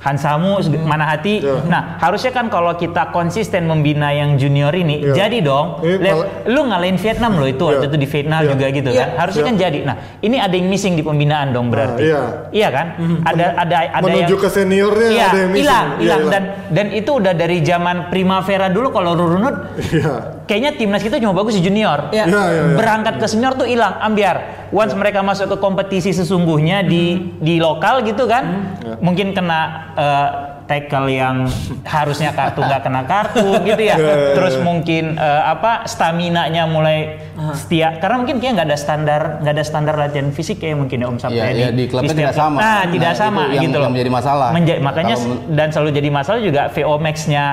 [0.01, 1.35] Hansamu, seg- Manahati.
[1.39, 1.61] Ya.
[1.63, 5.23] Nah harusnya kan kalau kita konsisten membina yang junior ini, Ya.
[5.23, 5.77] jadi dong.
[5.79, 7.89] Ini Lihat, pal- lu ngalahin Vietnam loh itu waktu Ya.
[7.89, 8.49] itu di Vietnam Ya.
[8.49, 8.97] juga gitu Ya.
[8.97, 9.07] kan.
[9.19, 9.47] Harusnya Ya.
[9.47, 9.79] kan jadi.
[9.83, 12.01] Nah, ini ada yang missing di pembinaan dong berarti.
[12.03, 12.21] iya.
[12.51, 12.87] Iya kan?
[13.23, 15.61] Ada ada ada Menuju yang ke seniornya Iya, ada yang missing.
[15.63, 16.31] hilang, Iya, hilang hilang.
[16.31, 20.40] dan dan itu udah dari zaman Primavera dulu kalau Rurunut Iya.
[20.51, 22.11] Kayaknya timnas kita cuma bagus di junior.
[22.11, 22.27] Ya.
[22.27, 22.75] Iya, iya, iya.
[22.75, 24.67] Berangkat ke senior tuh hilang, ambiar.
[24.69, 29.59] Once mereka masuk ke kompetisi sesungguhnya di di lokal gitu kan, mungkin kena
[29.93, 30.29] eh,
[30.63, 31.51] tackle yang
[31.83, 33.95] harusnya kartu nggak kena kartu gitu ya.
[34.37, 37.19] Terus mungkin eh, apa stamina-nya mulai
[37.53, 41.07] setia karena mungkin kayak nggak ada standar nggak ada standar latihan fisik kayak mungkin ya
[41.07, 42.57] Om Sampai Iya, iya, di klubnya setiap tidak sama.
[42.57, 43.91] Nah, Nah, tidak itu sama yang- gitu yang loh.
[43.91, 44.49] menjadi masalah.
[44.51, 47.45] Menja- makanya Kalau dan selalu jadi masalah juga VO Max-nya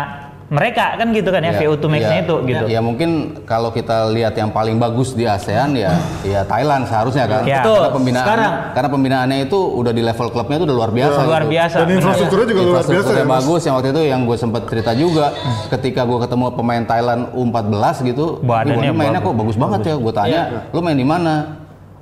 [0.48, 2.64] mereka kan gitu kan ya, Ya, VO2 Max-nya ya, itu gitu.
[2.72, 3.10] Ya mungkin
[3.44, 5.92] kalau kita lihat yang paling bagus di ASEAN ya
[6.24, 7.44] ya Thailand seharusnya kan.
[7.44, 7.60] Ya.
[7.60, 7.76] Betul.
[7.84, 8.52] Karena pembinaan Sekarang.
[8.72, 11.18] karena pembinaannya itu udah di level klubnya itu udah luar biasa.
[11.20, 11.52] Luar gitu.
[11.52, 11.74] biasa.
[11.76, 11.96] Dan benar.
[12.00, 15.26] infrastrukturnya juga luar biasa Infrastrukturnya ya, bagus yang waktu itu yang gue sempat cerita juga
[15.68, 19.28] ketika gue ketemu pemain Thailand U14 gitu, Badannya "Ih, mainnya bagus.
[19.28, 19.94] kok bagus banget ya.
[20.00, 20.40] Gue tanya,
[20.72, 21.57] lu main di mana?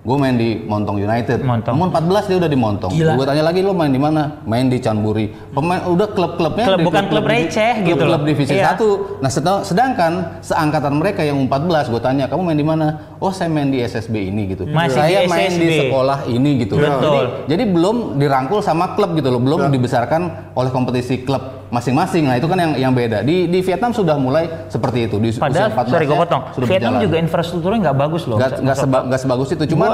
[0.07, 1.43] Gue main di Montong United.
[1.43, 1.75] Montong.
[1.75, 2.95] Umur 14 dia udah di Montong.
[2.95, 4.39] Gue tanya lagi lo main di mana?
[4.47, 5.35] Main di Canburi.
[5.51, 8.29] Pemain udah klub-klubnya Klub- bukan klub divi- receh gitu klub-klub loh.
[8.31, 8.79] divisi Iya.
[8.79, 9.19] 1.
[9.19, 12.87] Nah, sedang- sedangkan seangkatan mereka yang 14, gue tanya, "Kamu main di mana?"
[13.19, 16.79] "Oh, saya main di SSB ini gitu." Masih saya di main di sekolah ini gitu.
[16.79, 17.03] Betul.
[17.03, 17.19] Jadi,
[17.51, 20.23] jadi belum dirangkul sama klub gitu loh, belum dibesarkan
[20.55, 21.43] oleh kompetisi klub
[21.77, 22.25] masing-masing.
[22.25, 23.21] Nah, itu kan yang yang beda.
[23.21, 25.17] Di di Vietnam sudah mulai seperti itu.
[25.17, 26.43] Di usia Padahal, 14 sorry gue -nya potong.
[26.51, 27.05] sudah Vietnam berjalan.
[27.05, 28.37] juga infrastrukturnya nggak bagus loh.
[28.37, 29.91] nggak nggak seba- nggak sebagus itu cuman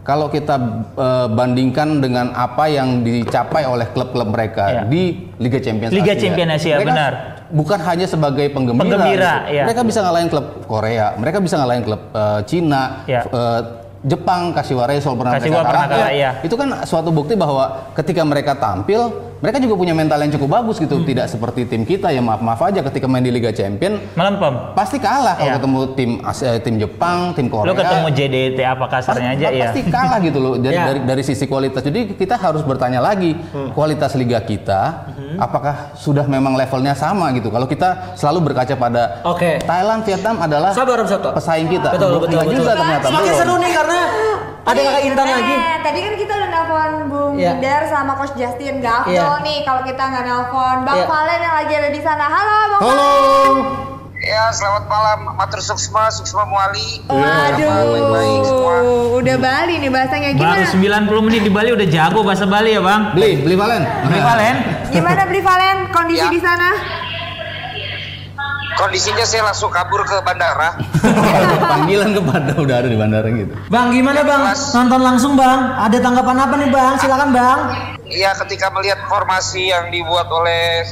[0.00, 0.56] kalau kita
[0.96, 4.82] eh, bandingkan dengan apa yang dicapai oleh klub-klub mereka Iya.
[4.84, 5.02] di
[5.36, 6.20] Liga Champions Liga Asia.
[6.20, 7.12] Champions Asia, Mereka benar.
[7.50, 9.52] bukan hanya sebagai penggembira, Penggembira, gitu.
[9.52, 9.62] iya.
[9.64, 13.20] mereka bisa ngalahin klub Korea mereka bisa ngalahin klub eh, Cina Iya.
[13.22, 13.62] eh,
[14.00, 16.30] Jepang Kashiwa Reysol pernah Kashiwa mereka pernah kalah, iya.
[16.40, 20.76] itu kan suatu bukti bahwa ketika mereka tampil mereka juga punya mental yang cukup bagus
[20.76, 20.84] Hmm.
[20.84, 24.72] gitu tidak seperti tim kita ya maaf maaf aja ketika main di Liga Champion Melempem.
[24.72, 25.56] pasti kalah kalau Iya.
[25.56, 29.64] ketemu tim eh, tim Jepang tim Korea Lo ketemu JDT apa kasarnya aja ya.
[29.66, 30.84] pasti kalah gitu loh dari, Ya.
[30.86, 31.80] dari dari sisi kualitas.
[31.80, 33.32] Jadi kita harus bertanya lagi
[33.72, 37.48] kualitas liga kita apakah sudah memang levelnya sama gitu.
[37.48, 39.56] Kalau kita selalu berkaca pada Oke.
[39.60, 41.88] Thailand, Vietnam adalah Sabar pesaing kita.
[41.90, 42.58] Betul, betul, nggak betul.
[42.58, 43.06] juga ternyata.
[43.06, 44.00] Semakin seru nih karena
[44.62, 45.54] ada kakak Intan Nah, lagi.
[45.80, 47.52] Tadi kan kita udah nelfon Bung Iya.
[47.58, 51.06] Dar sama Coach Justin Gak afdol nih kalau kita nggak nelfon Bang Iya.
[51.06, 52.24] Valen yang lagi ada di sana.
[52.26, 53.12] Halo Bang Halo.
[54.20, 57.00] Ya, selamat malam, Matur Suksma, Suksma Muali.
[57.02, 58.74] Waduh, Baik-baik semua.
[59.16, 61.08] udah Bali nih bahasanya Baru gimana?
[61.08, 63.00] 90 menit di Bali udah jago bahasa Bali ya bang.
[63.10, 63.82] Beli, beli Valen.
[64.04, 64.56] Beli Valen.
[64.90, 66.28] Gimana beli Valen kondisi Ya.
[66.28, 66.68] di sana?
[68.80, 70.72] Kondisinya saya langsung kabur ke bandara.
[71.76, 73.52] Panggilan ke bandara udah ada di bandara gitu.
[73.68, 74.40] Bang gimana bang?
[74.40, 74.72] Mas.
[74.72, 75.76] Nonton langsung bang?
[75.76, 76.92] Ada tanggapan apa nih bang?
[76.96, 77.58] Silakan bang.
[78.08, 80.88] Iya, ketika melihat formasi yang dibuat oleh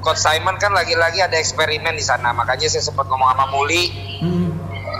[0.00, 2.32] Coach Simon kan lagi-lagi ada eksperimen di sana.
[2.32, 3.84] Makanya saya sempat ngomong sama Muli.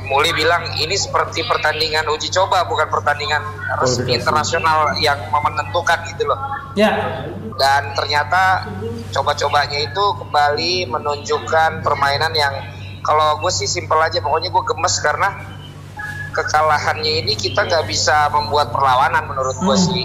[0.08, 3.44] Muli bilang ini seperti pertandingan uji coba, bukan pertandingan
[3.76, 6.40] resmi internasional yang menentukan gitu loh.
[6.76, 6.94] Ya.
[7.58, 8.70] dan ternyata
[9.10, 12.54] coba-cobanya itu kembali menunjukkan permainan yang
[13.02, 15.58] kalau gue sih simpel aja pokoknya gue gemes karena
[16.38, 20.04] kekalahannya ini kita nggak bisa membuat perlawanan menurut gue sih.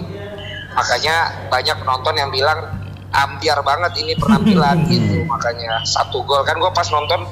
[0.74, 2.74] Makanya banyak penonton yang bilang
[3.14, 5.22] ambiar banget ini penampilan gitu.
[5.30, 6.42] Makanya satu gol.
[6.42, 7.22] Kan gue pas nonton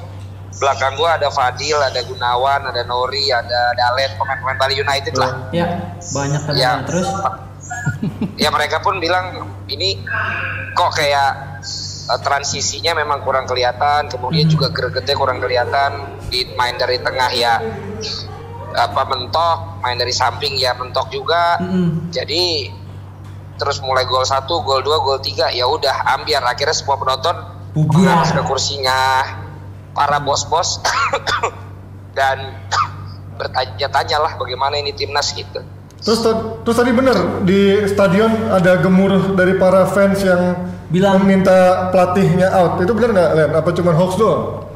[0.57, 5.49] belakang gue ada Fadil ada Gunawan ada Nori ada Dalet pemain-pemain Bali United lah.
[5.49, 5.97] Ya.
[6.13, 6.71] Banyak kan ya.
[6.85, 7.09] terus.
[8.39, 9.99] ya mereka pun bilang ini
[10.75, 11.61] kok kayak
[12.09, 17.59] eh, transisinya memang kurang kelihatan kemudian juga gregetnya kurang kelihatan di main dari tengah ya
[18.73, 21.61] apa mentok main dari samping ya mentok juga.
[22.09, 22.69] Jadi
[23.53, 26.41] terus mulai gol satu gol dua gol tiga ya udah ambiar.
[26.41, 27.35] Akhirnya semua penonton
[27.73, 29.21] mengalas ke kursinya
[29.93, 30.81] para bos-bos
[32.17, 32.57] dan
[33.39, 35.61] bertanya-tanya lah bagaimana ini timnas gitu
[36.03, 37.15] Terus, ta- terus tadi bener
[37.47, 40.51] di stadion ada gemuruh dari para fans yang
[40.91, 42.77] Bilang- meminta pelatihnya out.
[42.77, 43.49] Itu bener nggak, Len?
[43.55, 44.67] Apa cuma hoax doang?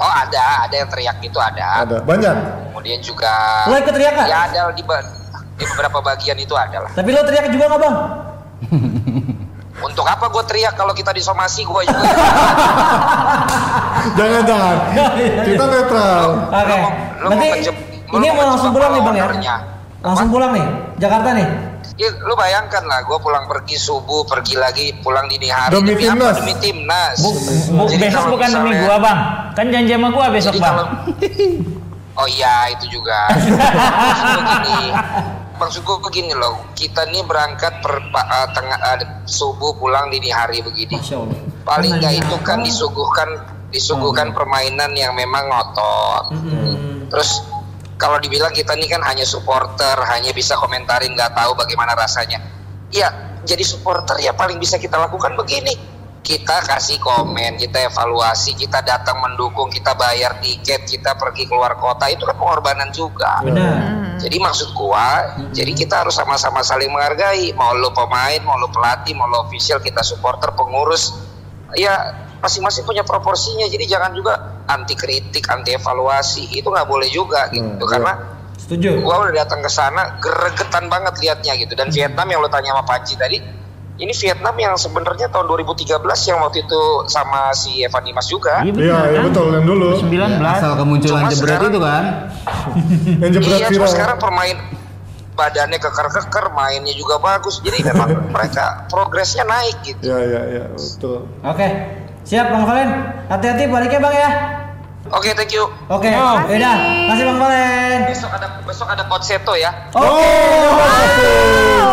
[0.00, 1.84] Oh ada, ada yang teriak gitu ada.
[1.84, 1.96] Ada.
[2.00, 2.36] Banyak.
[2.72, 3.28] Kemudian juga
[3.68, 4.80] Lo ikut teriak ya ada di,
[5.58, 6.90] di beberapa bagian itu ada lah.
[6.96, 7.96] Tapi lo teriak juga nggak bang?
[9.82, 12.06] Untuk apa gue teriak kalau kita disomasi gue juga.
[14.12, 14.76] Jangan, jangan.
[15.46, 16.26] Kita netral.
[16.44, 16.58] Oke.
[16.64, 19.56] Lu mau- lu Berarti mau ngejeb- lu ini mau langsung pulang nih bang ya?
[20.00, 20.66] Langsung pulang nih,
[20.98, 21.46] Jakarta nih.
[21.94, 26.02] Ya, lu bayangkan lah, gue pulang pergi subuh, pergi lagi pulang dini hari Demi demi,
[26.02, 26.18] timnas.
[26.26, 26.40] apa?
[26.40, 27.16] Demi timnas.
[27.16, 29.18] Bu, bu- Jadi besok bukan demi misalnya- gua bang.
[29.52, 30.74] Kan janji sama gua besok Jadi bang.
[30.74, 30.86] kalau
[32.12, 33.24] Oh iya itu juga.
[33.32, 33.56] maksud
[34.36, 34.92] gue
[35.62, 40.34] gini, maksud gue begini loh, kita nih berangkat per eh, tengah eh, subuh pulang dini
[40.34, 40.98] hari begini.
[41.62, 43.28] Paling nggak Karena itu kan disuguhkan
[43.70, 46.24] disuguhkan permainan yang memang ngotot.
[47.08, 47.30] Terus
[47.96, 52.42] kalau dibilang kita nih kan hanya supporter, hanya bisa komentarin nggak tahu bagaimana rasanya.
[52.90, 55.78] Ya jadi supporter ya paling bisa kita lakukan begini.
[56.22, 62.06] Kita kasih komen, kita evaluasi, kita datang mendukung, kita bayar tiket, kita pergi keluar kota
[62.06, 63.42] itu kan pengorbanan juga.
[63.42, 64.16] Benar.
[64.22, 67.50] Jadi maksud gua, jadi kita harus sama-sama saling menghargai.
[67.58, 71.10] Mau lo pemain, mau lo pelatih, mau lo official, kita supporter, pengurus,
[71.74, 73.66] ya masing-masing punya proporsinya.
[73.66, 76.54] Jadi jangan juga anti kritik, anti evaluasi.
[76.54, 77.82] Itu nggak boleh juga gitu.
[77.82, 78.14] Karena
[78.54, 79.02] Setuju.
[79.02, 81.74] gua udah datang ke sana, gregetan banget liatnya gitu.
[81.74, 83.42] Dan Vietnam yang lo tanya sama Panji tadi,
[84.02, 85.86] ini Vietnam yang sebenarnya tahun 2013
[86.26, 88.60] yang waktu itu sama si Evan Dimas juga.
[88.60, 89.24] Iya betul iya kan?
[89.30, 89.46] betul.
[89.48, 89.88] Yang dulu.
[89.96, 90.42] 19.
[90.42, 92.04] Asal kemunculan Cuma jebret sekarang- itu kan.
[93.16, 93.92] Yang jebret Iya, cuma viral.
[93.92, 94.56] sekarang permain
[95.32, 97.58] badannya keker-keker, mainnya juga bagus.
[97.58, 100.02] Jadi memang mereka progresnya naik gitu.
[100.04, 100.64] Iya, iya, iya.
[100.72, 101.24] Betul.
[101.40, 101.66] Oke.
[102.22, 102.90] Siap bang Valen.
[103.28, 104.30] Hati-hati baliknya bang ya.
[105.10, 105.66] Oke, thank you.
[105.90, 106.76] Oke, Oh, yaudah.
[107.10, 108.00] Kasih Bang Valen.
[108.06, 109.26] Besok ada besok ada coach
[109.58, 109.70] ya.
[109.98, 110.78] Oh,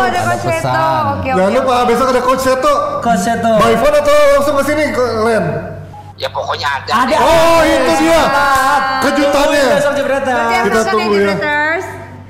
[0.06, 0.62] ada Coach Seto.
[0.62, 1.02] pesan.
[1.18, 1.38] Oke, oke.
[1.42, 2.74] Jangan lupa besok ada coach Seto.
[3.02, 3.52] Coach Seto.
[3.58, 5.44] By phone atau langsung ke sini ke Len?
[6.20, 6.92] Ya pokoknya ada.
[7.02, 7.16] Ada.
[7.18, 8.22] Oh, itu dia.
[9.02, 9.64] Kejutannya.
[9.74, 9.92] Besok
[10.70, 11.34] Kita tunggu ya.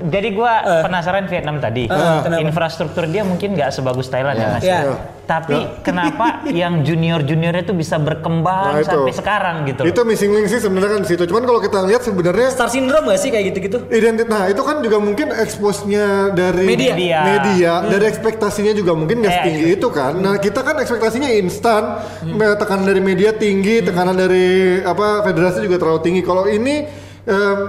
[0.03, 1.85] Jadi gua penasaran Vietnam tadi.
[1.85, 2.39] kenapa?
[2.39, 4.63] Infrastruktur dia mungkin nggak sebagus Thailand ya, Mas.
[4.63, 4.79] Ya.
[5.21, 8.89] Tapi kenapa yang junior-juniornya itu bisa berkembang Nah, itu.
[8.89, 9.81] sampai sekarang gitu?
[9.81, 9.87] loh?
[9.87, 11.23] Itu missing link sih sebenarnya kan di situ.
[11.23, 13.77] Cuman kalau kita lihat sebenarnya Star syndrome gak sih kayak gitu-gitu?
[13.87, 16.91] identitas nah itu kan juga mungkin expose-nya dari Media.
[16.91, 17.19] Media.
[17.21, 21.83] media, dari ekspektasinya juga mungkin nggak Eh, setinggi itu kan nah kita kan ekspektasinya instan
[22.21, 22.39] Hmm.
[22.55, 24.47] tekanan dari media tinggi tekanan dari
[24.81, 26.87] apa federasi juga terlalu tinggi kalau ini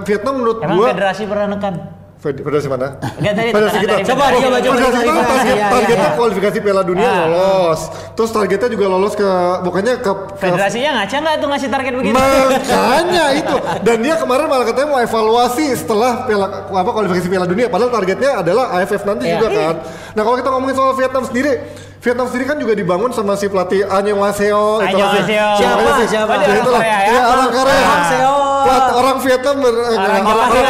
[0.03, 1.73] Vietnam menurut Emang gua federasi pernah nekan?
[2.23, 2.95] Fed- federasi mana?
[3.19, 3.95] Enggak tadi Federasi kita.
[4.07, 4.75] Coba, coba, coba.
[4.79, 6.15] Federasi kita Iya, target, iya, targetnya iya.
[6.15, 7.25] kualifikasi Piala Dunia Ah.
[7.27, 7.81] lolos.
[8.15, 12.15] Terus targetnya juga lolos ke pokoknya ke, ke Federasinya ngaca nggak tuh ngasih target begitu?
[12.15, 13.55] Makanya itu.
[13.83, 18.39] Dan dia kemarin malah katanya mau evaluasi setelah piala apa kualifikasi Piala Dunia padahal targetnya
[18.39, 19.35] adalah AFF nanti Iya.
[19.35, 19.75] juga kan.
[20.15, 21.51] Nah, kalau kita ngomongin soal Vietnam sendiri,
[21.99, 25.27] Vietnam sendiri kan juga dibangun sama si pelatih Annyeonghaseyo itu lah sih.
[25.27, 25.47] Annyeonghaseyo.
[25.59, 25.91] Siapa Siapa?
[25.91, 26.07] sih?
[26.07, 26.31] Siapa?
[26.39, 26.81] Ya, itulah.
[27.27, 28.52] Orang Korea ya?
[28.63, 30.61] Ya, orang Vietnam ber- Orang Papahyo,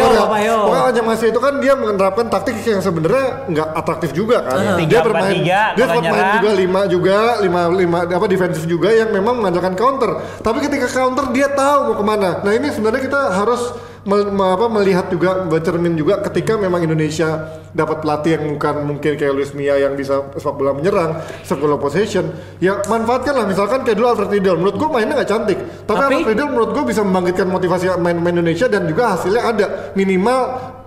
[0.00, 0.20] Korea.
[0.20, 0.56] Papahyo.
[0.60, 4.58] Pokoknya Annyeonghaseyo itu kan dia menerapkan taktik yang sebenarnya nggak atraktif juga kan.
[4.76, 5.34] Tiga, Dia bermain
[5.70, 10.10] dia sempat main juga lima juga lima lima apa defensif juga yang memang mengandalkan counter
[10.40, 13.60] tapi ketika counter dia tahu mau ke mana nah ini sebenarnya kita harus
[14.04, 19.14] mel- me- apa, melihat juga bercermin juga ketika memang Indonesia dapat pelatih yang bukan mungkin
[19.14, 22.26] kayak Luis Mia yang bisa sepak bola menyerang sepak bola possession
[22.58, 25.58] ya manfaatkan lah misalkan kayak dulu Alfred Riedel menurut gue mainnya nggak cantik.
[25.84, 29.66] Tapi, Tapi- Alfred Riedel menurut gue bisa membangkitkan motivasi main-main Indonesia dan juga hasilnya ada.
[29.94, 30.40] Minimal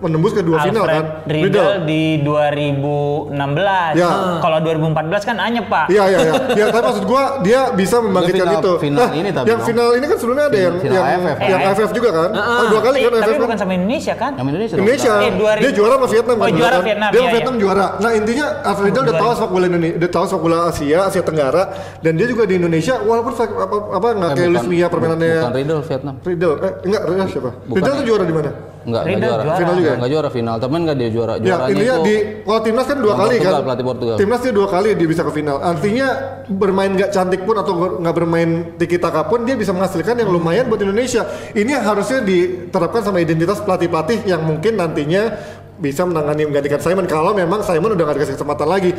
[0.04, 3.96] menembus ke dua final kan Alfred Riedel di 2016.
[3.96, 4.10] Ya.
[4.38, 5.86] Kalau 2014 kan anyep pak.
[5.88, 6.34] Iya iya iya.
[6.60, 8.72] Ya tapi maksud gua dia bisa membangkitkan final- itu.
[8.80, 9.68] final ini tapi yang dong.
[9.68, 11.38] final ini kan sebelumnya ada yang Final yang AFF.
[11.42, 12.30] yang Eh, AFF juga kan?
[12.32, 13.58] Ah, Ah, dua kali kan tapi AFF bukan kan?
[13.58, 14.32] sama Indonesia kan?
[14.34, 14.76] Yang Indonesia.
[14.76, 15.14] Indonesia.
[15.18, 15.62] Eh, 2000.
[15.62, 16.52] Dia juara sama Vietnam Oh, kan?
[16.54, 16.84] juara kan?
[16.84, 17.62] Vietnam, Dia iya, Vietnam iya.
[17.62, 17.86] juara.
[17.96, 21.24] Nah, intinya Alfred Riedel udah tahu sepak bola Indonesia, udah tahu sepak bola Asia, Asia
[21.24, 21.64] Tenggara
[22.00, 23.46] dan dia juga di Indonesia walaupun apa
[23.94, 26.16] apa enggak Eh, kayak bukan- Luis Mia permainannya Bukan Riddle Vietnam.
[26.22, 26.52] Riedel.
[26.60, 27.50] Eh enggak, siapa?
[27.62, 27.76] Bukan.
[27.76, 28.52] Riedel tuh juara di mana?
[28.84, 29.44] Enggak, enggak juara.
[29.44, 29.58] juara.
[29.58, 29.92] Final juga?
[29.96, 31.34] Enggak juara final, temen enggak dia juara.
[31.34, 33.64] Ya, Juaranya intinya itu di kalau timnas kan dua kali Portugal, kan.
[33.64, 34.16] pelatih Portugal.
[34.20, 35.58] Timnas dia dua kali dia bisa ke final.
[35.64, 36.08] Artinya
[36.52, 40.68] bermain nggak cantik pun atau nggak bermain tiki taka pun dia bisa menghasilkan yang lumayan
[40.68, 41.24] buat Indonesia.
[41.56, 45.32] Ini yang harusnya diterapkan sama identitas pelatih-pelatih yang mungkin nantinya
[45.74, 48.92] bisa menangani menggantikan Simon kalau memang Simon udah nggak dikasih kesempatan lagi.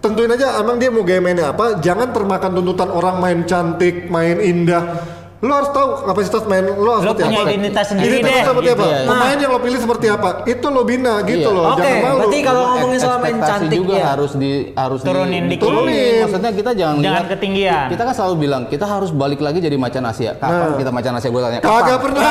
[0.00, 1.76] Tentuin aja emang dia mau gaya mainnya apa.
[1.80, 5.19] Jangan termakan tuntutan orang main cantik, main indah.
[5.40, 7.48] Lo harus tahu kapasitas main lo harus Lo seperti punya apa.
[7.48, 8.44] identitas sendiri Identitas deh.
[8.44, 8.84] seperti Gitu apa?
[8.86, 9.00] ya.
[9.08, 10.28] Pemain yang lo pilih seperti apa?
[10.44, 11.56] Itu lo bina gitu Iya.
[11.56, 11.64] loh.
[11.66, 12.16] Oke, Jangan malu.
[12.20, 14.04] berarti kalau ngomongin soal main cantik juga ya.
[14.10, 15.64] harus di harus Turunin di, dikit.
[15.64, 16.20] Turunin.
[16.20, 17.86] Maksudnya kita jangan Jangan lihat- ketinggian.
[17.88, 20.32] Kita kan selalu bilang kita harus balik lagi jadi macan Asia.
[20.34, 20.76] Kapan Nah.
[20.76, 21.58] kita macan Asia gue tanya?
[21.58, 21.72] Kapan?
[21.80, 22.22] Kagak pernah.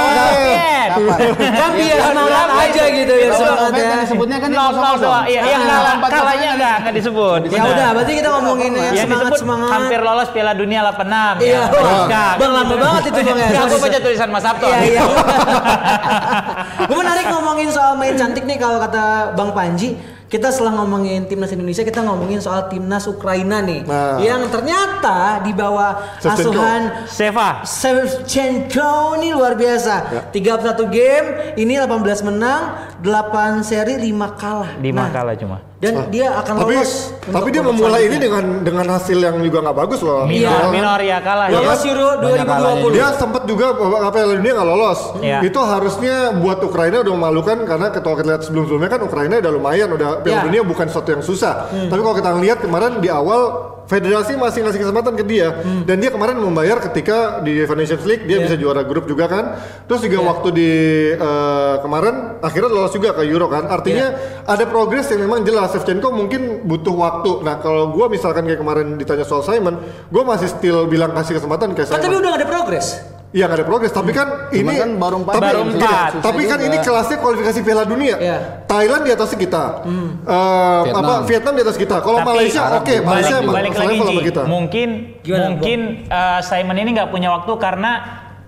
[0.89, 1.17] Kapan?
[1.52, 3.88] Kan biar semangat aja gitu ya semangat ya.
[3.88, 5.26] kan disebutnya kan Nol nol doang.
[5.26, 7.39] Iya, yang Ah, kalah kalahnya enggak enggak disebut.
[7.48, 9.69] Ya udah, berarti kita ngomongin yang semangat disebut semangat.
[9.72, 11.50] hampir lolos Piala Dunia 86 Iya.
[11.50, 11.62] ya.
[12.10, 13.47] Nah, Bang, lama banget itu, Bang, ya.
[13.62, 14.65] Aku baca tulisan Mas Sabto.
[14.65, 15.01] Iya iya.
[16.88, 19.95] Gue menarik ngomongin soal main cantik nih kalau kata Bang Panji.
[20.29, 24.21] Kita setelah ngomongin timnas Indonesia, kita ngomongin soal timnas Ukraina nih, Nah.
[24.21, 26.53] yang ternyata di bawah Shevchenko.
[26.53, 27.49] asuhan Seva.
[27.65, 29.95] Shevchenko ini luar biasa.
[30.13, 30.21] Ya.
[30.29, 32.62] 31 game, ini 18 menang,
[33.01, 34.77] 8 seri, 5 kalah.
[34.77, 35.65] Lima Nah, kalah cuma.
[35.80, 37.15] Dan dia akan tapi lolos.
[37.24, 40.28] tapi dia memulai ini dengan dengan hasil yang juga nggak bagus loh.
[40.28, 40.68] Minor, Iya.
[40.76, 41.56] minor ya kalah ya.
[41.56, 42.44] Lolos Euro kalahnya
[42.84, 42.96] 2020.
[43.00, 45.00] Dia sempat juga apa dunia nggak lolos.
[45.24, 45.39] Iya.
[45.39, 49.88] Itu harusnya buat Ukraina udah memalukan karena kalau kita lihat sebelum-sebelumnya kan Ukraina udah lumayan
[49.96, 50.46] udah Piala Iya.
[50.52, 51.72] Dunia bukan sesuatu yang susah.
[51.72, 55.49] Tapi kalau kita lihat kemarin di awal federasi masih ngasih kesempatan ke dia
[55.84, 58.45] dan dia kemarin membayar ketika di UEFA Nations League dia Iya.
[58.45, 59.58] bisa juara grup juga kan.
[59.84, 60.69] Terus juga waktu di
[61.12, 63.65] eh, kemarin akhirnya lolos juga ke Euro kan.
[63.65, 64.13] Artinya
[64.45, 65.73] ada progres yang memang jelas.
[65.73, 67.41] Shevchenko mungkin butuh waktu.
[67.41, 71.73] Nah kalau gua misalkan kayak kemarin ditanya soal Simon, gua masih still bilang kasih kesempatan
[71.73, 72.04] ke Kan Simon.
[72.06, 73.18] tapi udah ada progres.
[73.30, 76.12] Iya nggak ada progres, tapi kan Cuma ini kan baru empat tapi, Baru gini, empat.
[76.18, 78.15] tapi kan Susah ini kelasnya kualifikasi Piala Dunia.
[78.18, 78.38] Iya.
[78.65, 80.98] Thailand di atas kita, Eh, Vietnam.
[81.00, 81.96] apa Vietnam di atas kita.
[82.02, 83.06] Kalau Malaysia oke, juga.
[83.06, 84.26] Malaysia balik, balik lagi Ji.
[84.26, 84.42] kita.
[84.44, 84.89] mungkin
[85.22, 87.92] Gimana, mungkin eh, Simon ini nggak punya waktu karena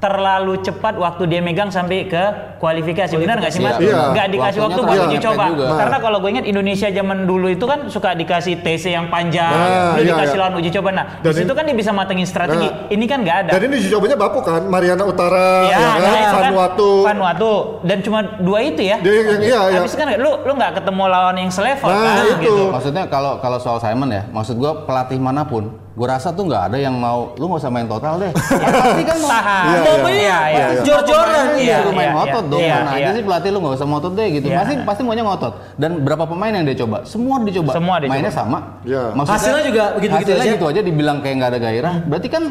[0.01, 2.23] terlalu cepat waktu dia megang sampai ke
[2.57, 3.77] kualifikasi benar nggak sih mas?
[3.77, 4.09] Iya.
[4.11, 5.45] Nggak dikasih Waktunya waktu buat uji coba.
[5.47, 5.65] juga.
[5.77, 9.95] Karena kalau gue ingat Indonesia zaman dulu itu kan suka dikasih TC yang panjang, Nah,
[9.95, 10.41] iya, dikasih iya.
[10.41, 10.89] lawan uji coba.
[10.91, 12.65] Nah Dan di situ ini- kan dia bisa matengin strategi.
[12.65, 12.89] Nah.
[12.89, 13.51] ini kan nggak ada.
[13.53, 16.89] Dan ini uji cobanya bapuk kan, Mariana Utara, Ya, ya, kan, nah, kan Vanuatu.
[17.03, 17.51] Vanuatu
[17.83, 18.97] dan cuma dua itu ya.
[18.97, 19.79] Dia yang- iya, iya.
[19.79, 22.33] Habis kan lu lu nggak ketemu lawan yang selevel Nah, kan itu.
[22.41, 22.63] gitu.
[22.69, 26.71] Maksudnya kalau kalau soal Simon ya, maksud gua pelatih mana pun gue rasa tuh nggak
[26.71, 28.31] ada yang mau lu nggak usah main total deh.
[28.61, 29.65] Ya, pasti kan mau Tahan.
[29.65, 30.11] Iya, Iya, iya.
[30.15, 30.81] iya, iya.
[30.81, 32.61] Jor-joran Iya, suruh main iya, ngotot iya, dong.
[32.61, 33.03] iya, Mana iya.
[33.03, 34.47] aja sih pelatih lu nggak usah ngotot deh gitu.
[34.47, 34.57] Iya.
[34.57, 35.53] Pasti pasti maunya ngotot.
[35.75, 36.97] Dan berapa pemain yang dia coba?
[37.03, 37.71] Semua dicoba.
[37.75, 38.39] Semua dia Mainnya coba.
[38.39, 38.57] sama.
[38.81, 39.03] Iya.
[39.19, 40.55] Hasilnya juga begitu-begitu hasilnya aja.
[40.55, 41.95] gitu aja dibilang kayak nggak ada gairah.
[42.07, 42.43] Berarti kan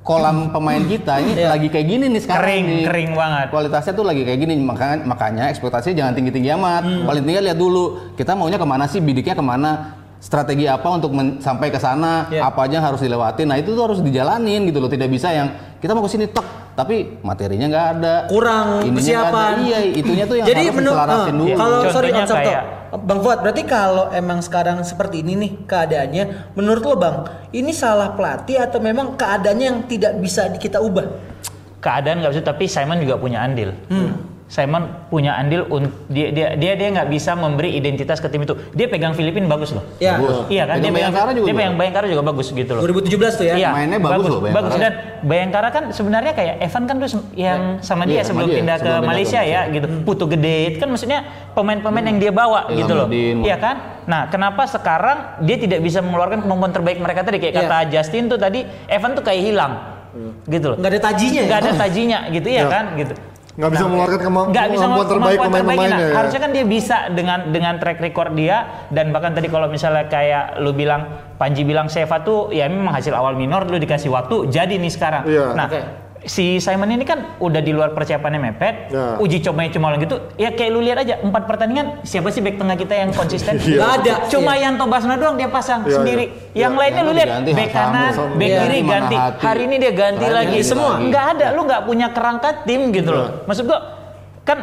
[0.00, 1.52] kolam pemain kita ini Iya.
[1.52, 2.84] lagi kayak gini nih sekarang Kering, nih.
[2.88, 3.46] kering banget.
[3.52, 6.82] Kualitasnya tuh lagi kayak gini makanya makanya ekspektasinya jangan tinggi-tinggi amat.
[6.82, 7.04] Hmm.
[7.04, 7.84] Paling tinggi lihat dulu
[8.16, 12.28] kita maunya ke mana sih bidiknya ke mana strategi apa untuk men- sampai ke sana
[12.28, 12.44] Iya.
[12.44, 15.48] apa aja yang harus dilewatin nah itu tuh harus dijalanin gitu loh tidak bisa yang
[15.76, 19.50] kita mau ke sini tek tapi materinya nggak ada kurang Ininya persiapan.
[19.50, 19.64] ada.
[19.64, 23.20] iya itunya tuh yang Jadi harus menurut diselarasin eh, dulu kalau sorry Sabto, kayak- Bang
[23.20, 27.16] Fuad, berarti kalau emang sekarang seperti ini nih keadaannya, menurut lo Bang,
[27.50, 31.06] ini salah pelatih atau memang keadaannya yang tidak bisa kita ubah?
[31.78, 33.72] keadaan nggak bisa tapi Simon juga punya andil.
[34.50, 35.62] Simon punya andil
[36.10, 38.58] dia dia dia dia nggak bisa memberi identitas ke tim itu.
[38.74, 39.86] Dia pegang Filipina bagus loh.
[40.02, 40.18] Ya.
[40.18, 40.50] Bagus.
[40.50, 41.54] Iya kan Pegang dia pegang Bayangkara juga dia bagus.
[41.62, 42.82] pegang Bayangkara juga bagus gitu loh.
[42.82, 43.54] 2017 tuh ya.
[43.54, 44.58] Iya, Mainnya bagus loh Bayangkara.
[44.58, 48.48] Bagus dan Bayangkara kan sebenarnya kayak Evan kan tuh yang sama dia Iya, sama sebelum
[48.50, 49.86] dia, pindah ke sebelum pindah ke Malaysia ya gitu.
[50.02, 51.20] Putu gede itu kan maksudnya
[51.54, 53.06] pemain-pemain yang dia bawa Ilham gitu loh.
[53.46, 53.76] Iya kan?
[54.04, 57.62] Nah, kenapa sekarang dia tidak bisa mengeluarkan kemampuan terbaik mereka tadi kayak Iya.
[57.70, 59.72] kata Justin tuh tadi Evan tuh kayak hilang.
[60.42, 60.76] Gitu loh.
[60.76, 61.46] Nggak ada tajinya ya?
[61.46, 62.64] Nggak ada tajinya gitu ya Ya.
[62.66, 63.14] kan gitu.
[63.50, 66.14] Nggak bisa mengeluarkan kema- nggak bisa kemampuan terbaik pemain-pemainnya Nah, ya.
[66.14, 68.56] Harusnya kan dia bisa dengan dengan track record dia
[68.88, 71.02] dan bahkan tadi kalau misalnya kayak lu bilang
[71.34, 75.24] Panji bilang Seva tuh ya memang hasil awal minor lu dikasih waktu jadi nih sekarang.
[75.24, 75.46] Iya.
[75.52, 75.80] Nah, Oke.
[76.20, 79.16] Si Simon ini kan udah di luar persiapannya mepet, Ya.
[79.16, 80.20] uji cobanya cuma gitu.
[80.36, 83.56] Ya kayak lu lihat aja empat pertandingan siapa sih back tengah kita yang konsisten?
[83.62, 83.80] Iya.
[83.80, 84.14] Nggak ada.
[84.28, 84.68] Cuma Iya.
[84.68, 86.24] Yanto Basna doang dia pasang Iya, sendiri.
[86.52, 86.68] iya.
[86.68, 86.80] Yang Iya.
[86.84, 88.60] lainnya lu Yang lihat back kanan, back Iya.
[88.60, 89.16] kiri ganti.
[89.16, 89.40] hati.
[89.40, 90.92] Hari ini dia ganti lagi semua.
[91.00, 93.28] Nggak ada, lu nggak punya kerangka tim gitu loh.
[93.48, 93.80] Maksud gua
[94.42, 94.58] kan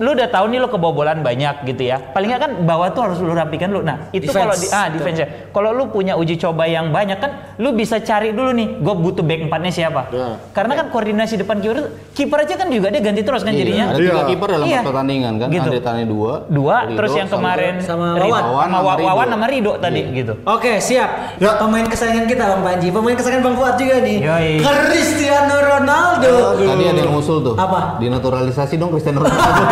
[0.00, 2.00] lu udah tahu nih lu kebobolan banyak gitu ya.
[2.00, 3.84] Paling nggak kan bawah tuh harus lu rapikan lu.
[3.84, 5.28] Nah, itu kalau di ah defense ya.
[5.52, 9.22] Kalau lu punya uji coba yang banyak kan lu bisa cari dulu nih, gue butuh
[9.22, 10.10] back empatnya siapa.
[10.10, 10.34] Ya.
[10.50, 11.78] Karena kan koordinasi depan kiper
[12.10, 13.84] kiper aja kan juga dia ganti terus kan Iya, jadinya.
[13.86, 14.22] ada tiga Iya.
[14.26, 14.80] kiper dalam Iya.
[14.82, 15.62] pertandingan kan Gitu.
[15.62, 18.42] Andre Tani dua Dua, Rido terus yang kemarin sama Wawan.
[18.42, 18.96] sama Wawan.
[19.00, 20.16] Wawan sama Rido tadi Iya.
[20.18, 20.32] gitu.
[20.42, 21.10] Oke siap.
[21.38, 21.54] Ya.
[21.54, 22.88] Pemain kesayangan kita Bang Panji.
[22.90, 24.18] Pemain kesayangan Bang Fuad juga nih.
[24.18, 24.50] Yoi.
[24.58, 26.34] Cristiano Ronaldo.
[26.58, 27.54] Tadi ada yang ngusul tuh.
[27.54, 27.96] Apa?
[27.96, 29.62] Dinaturalisasi dong Cristiano Ronaldo.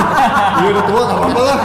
[0.60, 1.58] Iya udah tua nggak apa-apa lah.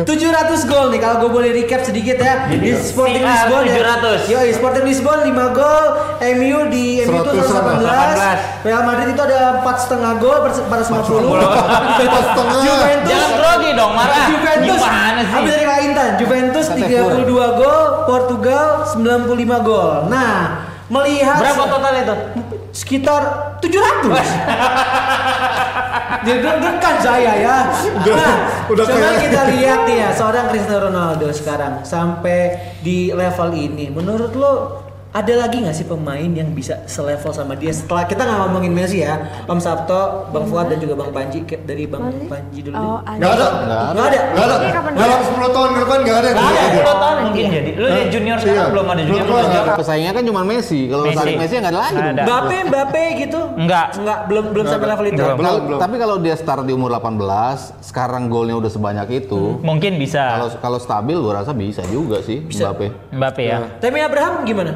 [0.08, 3.74] 700 gol nih kalau gue boleh recap sedikit ya di Sporting Lisbon ya.
[3.76, 4.24] 700.
[4.26, 5.84] Yo, Sporting Lisbon 5 gol,
[6.40, 11.36] MU di MU itu 100, 118, Real Madrid itu ada 4 setengah gol per 450.
[12.00, 12.60] Empat setengah.
[12.64, 14.26] Juventus Jangan grogi dong, marah.
[14.32, 15.32] Juventus Gimana sih?
[15.36, 20.08] Habis dari Kak Intan, Juventus Kata 32 gol, Portugal 95 gol.
[20.08, 22.16] Nah, melihat Berapa total itu?
[22.76, 24.04] sekitar 700
[26.28, 27.56] Deg-degan saya ya
[28.04, 28.34] Nah,
[28.68, 32.52] udah coba kita lihat nih ya Seorang Cristiano Ronaldo sekarang Sampai
[32.84, 34.84] di level ini Menurut lo
[35.16, 39.00] ada lagi nggak sih pemain yang bisa selevel sama dia setelah kita nggak ngomongin Messi
[39.00, 42.28] ya Om Sabto, Bang Fuad dan juga Bang Panji dari Bang Boleh?
[42.28, 43.16] Panji dulu Oh, deh.
[43.16, 43.46] Nggak ada.
[43.88, 44.20] Nggak ada?
[44.28, 44.56] Nggak ada.
[44.92, 46.26] Dalam 10 tahun ke depan nggak ada.
[46.26, 46.68] yang Nggak ada.
[46.76, 47.70] 10 tahun mungkin jadi.
[47.72, 48.66] Lu lihat junior sekarang Iya.
[48.68, 49.74] belum ada junior Belum belum ada.
[49.74, 50.80] Pesaingnya kan cuma Messi.
[50.84, 51.16] Kalau Messi.
[51.16, 51.96] tarik Messi nggak ada lagi.
[51.96, 52.22] Nggak ada.
[52.22, 53.40] Mbappe, Mbappe gitu?
[53.56, 53.86] Enggak.
[53.96, 55.16] Enggak, belum belum sampai level itu.
[55.16, 55.38] Belum.
[55.38, 55.78] Kalau- belum.
[55.80, 59.40] Tapi kalau dia start di umur 18, sekarang golnya udah sebanyak itu.
[59.62, 60.22] Mungkin bisa.
[60.36, 62.68] Kalau kalau stabil gua rasa bisa juga sih Bisa.
[62.68, 62.86] Mbappe.
[63.10, 63.58] Mbappe ya.
[63.78, 64.72] Tapi Abraham gimana?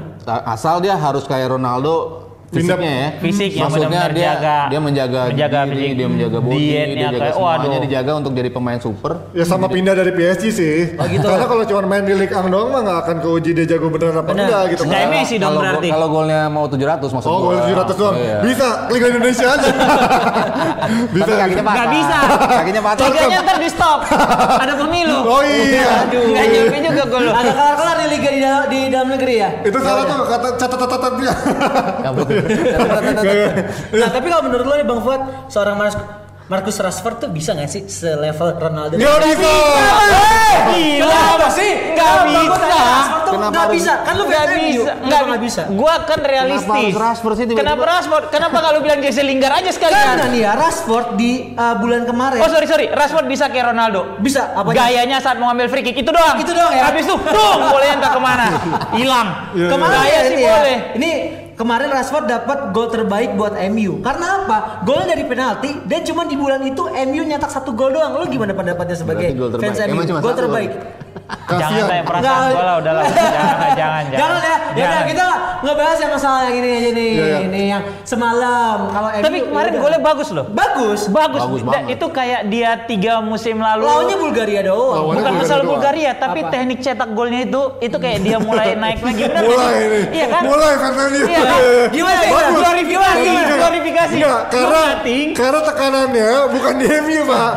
[0.46, 3.08] Asal dia harus kayak Ronaldo fisiknya ya.
[3.20, 4.56] Fisik yang Maksudnya benar-benar dia jaga.
[4.66, 5.94] dia menjaga, Menjaga diri, fisik.
[5.94, 7.80] dia menjaga body, dia jaga kayak, semuanya waduh.
[7.80, 9.12] dijaga untuk jadi pemain super.
[9.30, 10.76] Ya sama pindah dari PSG sih.
[10.92, 11.22] Oh, gitu.
[11.24, 14.16] Karena kalau cuma main di Ligue 1 doang mah nggak akan keuji dia jago beneran
[14.16, 14.44] apa Benar.
[14.44, 14.82] enggak gitu.
[14.84, 15.88] Kayak Messi dong Kalau berarti.
[15.88, 18.14] kalau golnya mau 700 maksud Oh, gol 700 doang.
[18.16, 18.36] Iya.
[18.42, 19.68] Bisa, Liga Indonesia aja.
[21.14, 21.32] bisa.
[21.32, 21.76] Kakinya patah.
[21.76, 22.18] Nggak bisa.
[22.50, 23.04] Kakinya patah.
[23.06, 23.98] Liganya ntar di stop.
[24.56, 25.18] Ada pemilu.
[25.30, 25.86] Oh iya.
[26.02, 26.22] Aduh.
[26.26, 27.24] Nggak nyampe juga gol.
[27.30, 29.48] Ada kelar-kelar di liga di, dalam- di dalam negeri ya?
[29.62, 31.32] Itu salah tuh kata catatan-catatan dia.
[33.92, 35.98] Nah, tapi kalau menurut lo nih Bang Fuad, seorang Marcus,
[36.46, 38.98] Marcus Rashford tuh bisa nggak sih selevel Ronaldo?
[38.98, 39.50] Nggak bisa.
[40.50, 41.70] Gila Kenapa sih?
[41.94, 42.82] Kenapa Fuad bisa.
[43.20, 43.92] tuh Kenapa harus- bisa?
[44.02, 44.66] Kan lu MU.
[44.74, 44.92] bisa.
[44.98, 45.62] Kenapa nggak bisa?
[45.70, 46.66] Gua kan realistis.
[46.66, 47.62] harus Rashford sih tiba-tiba?
[47.62, 48.24] Kenapa Rashford?
[48.28, 50.26] Kenapa kalau bilang Jesse Lingard aja Karena sekalian?
[50.28, 54.18] nih ya Rashford di uh, bulan kemarin Oh sorry sorry, Rashford bisa kayak Ronaldo.
[54.18, 56.34] bisa apa Gayanya saat mau ngambil free kick itu doang.
[56.34, 56.82] Itu doang ya?
[56.84, 58.46] Habis itu, dong, boleh entah ke mana.
[58.90, 59.28] Hilang.
[59.54, 60.50] Kemarin Gaya ya, sih ya.
[60.50, 60.76] boleh.
[60.98, 61.10] Ini
[61.60, 64.00] kemarin Rashford dapat gol terbaik buat MU.
[64.00, 64.58] Karena apa?
[64.88, 68.16] Golnya dari penalti dan cuma di bulan itu MU nyetak satu gol doang.
[68.16, 70.00] Lu gimana pendapatnya sebagai gol fans MU?
[70.24, 70.72] Gol terbaik.
[71.50, 73.04] Jangan tanya perasaan gue lah, udahlah.
[73.10, 74.04] Jangan, jangan, jangan.
[74.12, 75.26] Jangan ya, ya udah kita
[75.60, 77.38] ngebahas yang masalah yang ini aja nih, Iya, iya.
[77.42, 78.76] ini yang semalam.
[78.88, 79.80] Kalau Tapi MU, kemarin udah.
[79.80, 80.46] golnya bagus loh.
[80.48, 81.00] bagus.
[81.06, 81.40] Bagus.
[81.42, 81.60] Bagus.
[81.88, 83.82] Itu kayak dia tiga musim lalu.
[83.82, 84.94] Lawannya Bulgaria doang.
[84.94, 85.72] Lawannya Bukan Bulgaria masalah doang.
[85.74, 86.50] Bulgaria, tapi Apa?
[86.50, 89.22] teknik cetak golnya itu itu kayak dia mulai naik lagi.
[89.24, 89.86] Benar nggak Mulai sih?
[89.88, 90.04] nih.
[90.10, 90.42] Iya kan?
[90.44, 91.26] Mulai Fernandes.
[91.26, 91.60] Iya kan?
[91.90, 92.30] Gimana, Bagus.
[92.30, 92.52] gimana?
[92.52, 93.50] Glorifikasi, Enggak.
[93.50, 94.18] glorifikasi.
[94.50, 94.82] Karena
[95.34, 97.50] karena tekanannya bukan di MU pak.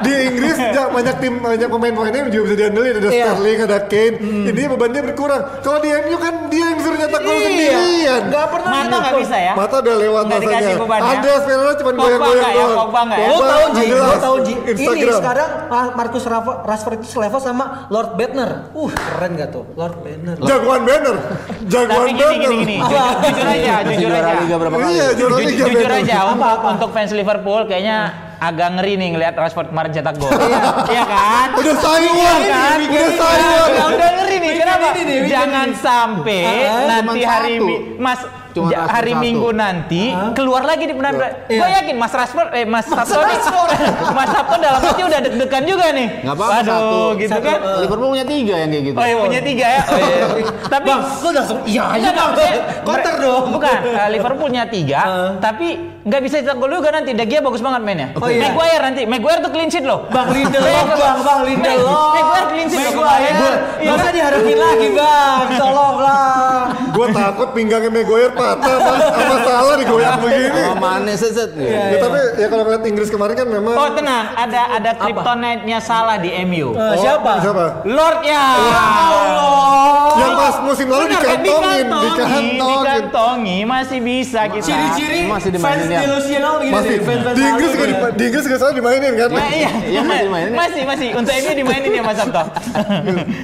[0.00, 3.24] di Inggris ya, banyak tim banyak pemain-pemainnya yang juga bisa diandelin ada Iya.
[3.28, 4.16] Sterling, ada Kane.
[4.46, 5.42] Ini bebannya berkurang.
[5.60, 7.42] Kalau di MU kan dia yang suruh nyetak gol Iya.
[7.42, 8.20] sendirian.
[8.26, 9.52] Nggak pernah Mata nggak bisa ya?
[9.52, 10.58] Mata udah lewat Nggak masanya.
[10.58, 11.08] dikasih beban ya?
[11.08, 12.56] Ada Fernandes cuma goyang-goyang ya?
[12.56, 12.76] doang.
[12.76, 13.26] Pogba ya?
[13.26, 14.54] Lo Pogba tahu Ji, nggak lo tahu Ji.
[14.66, 16.24] Ini sekarang Ma- Marcus
[16.62, 18.50] Rashford itu selevel sama Lord Bednar.
[18.72, 19.64] Uh, keren gak tuh?
[19.74, 20.36] Lord Bednar.
[20.38, 21.16] Jagoan banner.
[21.66, 22.36] Jagoan banner.
[22.46, 24.44] jujur, aja, jujur juara aja.
[24.86, 26.16] Iya, jujur aja
[26.68, 30.30] untuk fans Liverpool kayaknya agak ngeri nih ngelihat Rashford kemarin cetak gol.
[30.86, 31.48] Iya kan?
[31.54, 32.14] Udah sayang.
[32.14, 32.78] Iya kan?
[32.82, 33.66] Udah sayang.
[33.66, 34.52] Udah, udah ngeri nih.
[34.56, 34.86] Kenapa?
[34.94, 35.78] ini Jangan ini.
[35.78, 37.54] sampai Ah, nanti cuma hari.
[37.58, 39.20] Mi- Mas Cuma ja- hari satu.
[39.20, 41.28] Minggu nanti keluar lagi di penanda.
[41.44, 41.60] Iya.
[41.60, 43.36] Gue yakin Mas Rashford eh Mas Sabto nih.
[44.16, 46.06] Mas Sabto dalam hati udah deg-degan juga nih.
[46.22, 47.00] Nggak apa-apa Waduh, satu.
[47.18, 47.58] gitu Satu, kan.
[47.58, 48.96] eh, Liverpool punya tiga yang kayak gitu.
[48.96, 49.82] Oh iya punya tiga ya.
[49.82, 50.24] Oh, iya.
[50.72, 52.30] Tapi Bang, lu langsung iya aja bang.
[52.80, 53.44] Counter dong.
[53.50, 55.30] Bukan, eh, Liverpool punya tiga, Uh.
[55.46, 55.68] tapi
[56.06, 57.10] nggak bisa cetak gol juga nanti.
[57.18, 58.08] De Gea bagus banget mainnya.
[58.14, 58.46] Oh, iya.
[58.46, 60.06] Maguire nanti, Maguire tuh clean sheet loh.
[60.14, 62.14] Bang Lindelof, bang, bang Lindelof.
[62.14, 62.80] Maguire clean sheet.
[62.94, 63.34] Maguire.
[63.82, 64.14] Iya Gak usah kan?
[64.14, 66.56] diharapin lagi bang, tolong lah.
[66.94, 69.02] Gue takut pinggangnya Maguire patah mas.
[69.02, 70.60] Apa salah digoyang begini.
[70.62, 71.50] Sama Mane seset.
[71.58, 76.16] Ya, tapi ya kalau ngeliat Inggris kemarin kan memang Oh tenang, ada ada kryptonite-nya salah
[76.22, 76.72] di MU.
[76.78, 77.42] Eh, siapa?
[77.42, 77.82] siapa?
[77.82, 78.44] Lord ya.
[78.96, 79.66] Allah.
[80.16, 81.10] Yang pas musim lalu kan?
[81.12, 82.72] dikantongin, dikantongi, dikantongin.
[82.72, 84.64] dikantongi, masih bisa kita.
[84.64, 86.00] Ciri-ciri Masih fans dimainin ya?
[86.04, 86.70] delusional nih,
[87.00, 87.88] fans-fans di Inggris juga ya.
[87.88, 89.28] di, di Inggris juga soalnya dimainin kan.
[89.30, 90.56] Nah, iya, Iya, masih dimainin ya?
[90.56, 91.08] masih, masih.
[91.12, 92.42] Untuk MU dimainin ya Mas Sabto.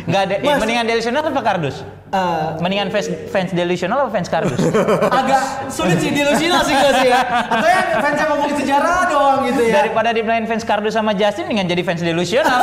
[0.04, 0.34] Enggak ada.
[0.38, 0.58] Mas.
[0.58, 1.76] mendingan delusional apa kardus?
[2.12, 4.60] Eh, Mendingan fans fans delusional apa fans kardus?
[5.20, 7.20] agak sulit sih delusional sih gue sih ya.
[7.24, 9.74] Atau yang fans yang ngomongin sejarah doang gitu ya.
[9.80, 12.60] Daripada dibilangin fans kardus sama Justin, mendingan jadi fans delusional.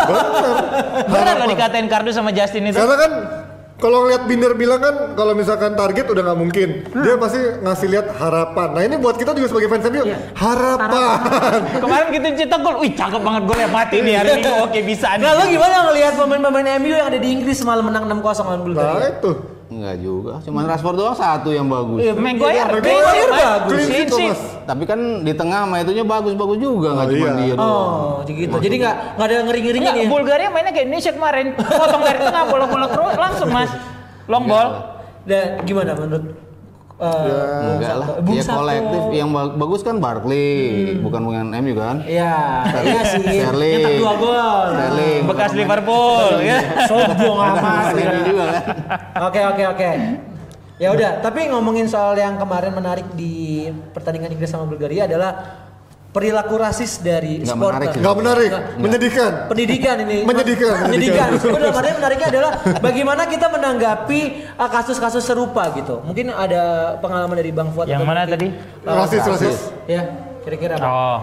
[1.06, 2.78] Bener loh dikatain kardus sama Justin itu.
[2.78, 3.12] Karena kan
[3.80, 8.08] kalau ngeliat Binder bilang kan kalau misalkan target udah nggak mungkin, dia pasti ngasih lihat
[8.20, 8.68] harapan.
[8.76, 10.04] Nah ini buat kita juga sebagai fans MU,
[10.36, 11.18] harapan.
[11.84, 15.24] Kemarin gitu cetak gol, wih cakep banget golnya mati nih hari Minggu, oke bisa nih.
[15.24, 18.66] Nah lo gimana ngelihat pemain-pemain MU yang ada di Inggris semalam menang 6-0 lawan Nah
[18.68, 19.10] Bulgaria?
[19.16, 19.32] itu.
[19.70, 20.42] Enggak juga.
[20.42, 22.02] Cuman Rashford doang satu yang bagus.
[22.02, 23.70] Iya, Maguire, Maguire clean sheet, bagus.
[23.70, 24.34] Clean sheet, Clean sheet.
[24.34, 24.42] Thomas.
[24.66, 27.34] Tapi kan di tengah sama itunya bagus-bagus juga nggak Oh, cuma iya.
[27.38, 27.70] dia doang.
[27.70, 28.56] Oh, gitu.
[28.58, 30.10] Jadi nggak nggak ada ngeri-ngerinya Enggak, ya?
[30.10, 31.46] Bulgaria mainnya kayak Indonesia kemarin.
[31.54, 33.72] Potong dari tengah, bola-bola terus langsung mas.
[34.26, 34.70] Long ball.
[35.30, 36.26] Dan gimana menurut
[37.00, 37.08] eh,
[37.58, 38.08] Bung Enggak lah.
[38.20, 40.52] Bung Ya kolektif yang ba- bagus kan Barkley,
[41.00, 42.04] bukan bukan MU kan?
[42.04, 42.36] Iya,
[42.84, 43.24] iya sih.
[43.40, 43.76] Sterling.
[43.80, 44.68] Nyetak dua gol.
[44.70, 45.22] Sterling.
[45.26, 46.28] Bekas Liverpool.
[46.42, 46.60] ya.
[46.86, 47.84] Sombong amat.
[47.94, 48.64] Ini juga kan.
[49.26, 49.90] Oke oke oke.
[50.76, 55.36] Ya udah, tapi ngomongin soal yang kemarin menarik di pertandingan Inggris sama Bulgaria adalah
[56.10, 57.74] perilaku rasis dari Nggak supporter.
[57.78, 58.02] menarik sih.
[58.02, 59.32] Nggak menarik, menyedihkan.
[59.46, 60.18] Pendidikan ini.
[60.26, 60.88] Menyedihkan, Menyedihkan.
[60.90, 61.30] menyedihkan.
[61.38, 62.52] Sebenarnya karena menariknya adalah
[62.82, 64.20] bagaimana kita menanggapi
[64.58, 66.02] uh, kasus-kasus serupa gitu.
[66.02, 66.62] Mungkin ada
[66.98, 67.86] pengalaman dari Bang Fuad.
[67.86, 68.48] Yang atau mana mungkin, tadi?
[68.90, 69.58] uh, Rasis, rasis.
[69.86, 70.02] Ya,
[70.42, 70.88] kira-kira apa?
[70.88, 71.20] Oh.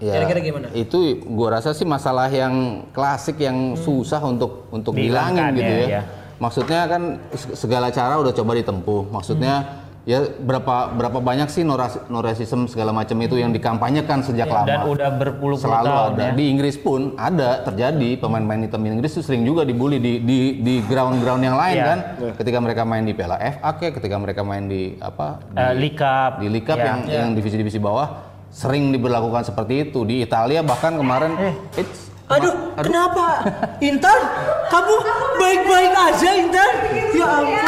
[0.00, 0.66] Ya, Kira-kira gimana?
[0.72, 0.96] Itu
[1.28, 5.88] gua rasa sih masalah yang klasik yang susah untuk untuk bilangin gitu ya, ya.
[6.00, 6.02] ya.
[6.40, 7.02] Maksudnya kan
[7.36, 9.12] se- segala cara udah coba ditempuh.
[9.12, 14.20] Maksudnya ya berapa berapa banyak sih no, ras- no racism segala macam itu yang dikampanyekan
[14.20, 14.64] sejak lama.
[14.64, 16.22] Dan udah berpuluh-puluh Selalu tahun ada.
[16.22, 16.30] ya.
[16.32, 20.74] Di Inggris pun ada terjadi pemain-pemain hitam Inggris itu sering juga dibully di di di
[20.82, 21.84] ground-ground yang lain Iya.
[21.86, 21.98] kan.
[22.34, 25.40] Ketika mereka main di Piala FA kayak ketika mereka main di apa?
[25.46, 26.32] Di, Eh, League Cup.
[26.38, 26.86] di Cup Ya.
[26.86, 28.08] yang yang divisi-divisi bawah
[28.48, 30.02] sering diberlakukan seperti itu.
[30.02, 31.54] Di Italia bahkan kemarin Eh.
[31.76, 33.42] it's Aduh, kenapa?
[33.80, 34.18] Intan,
[34.68, 34.94] kamu
[35.36, 36.70] baik-baik aja Intan?
[37.10, 37.58] Ya ampun.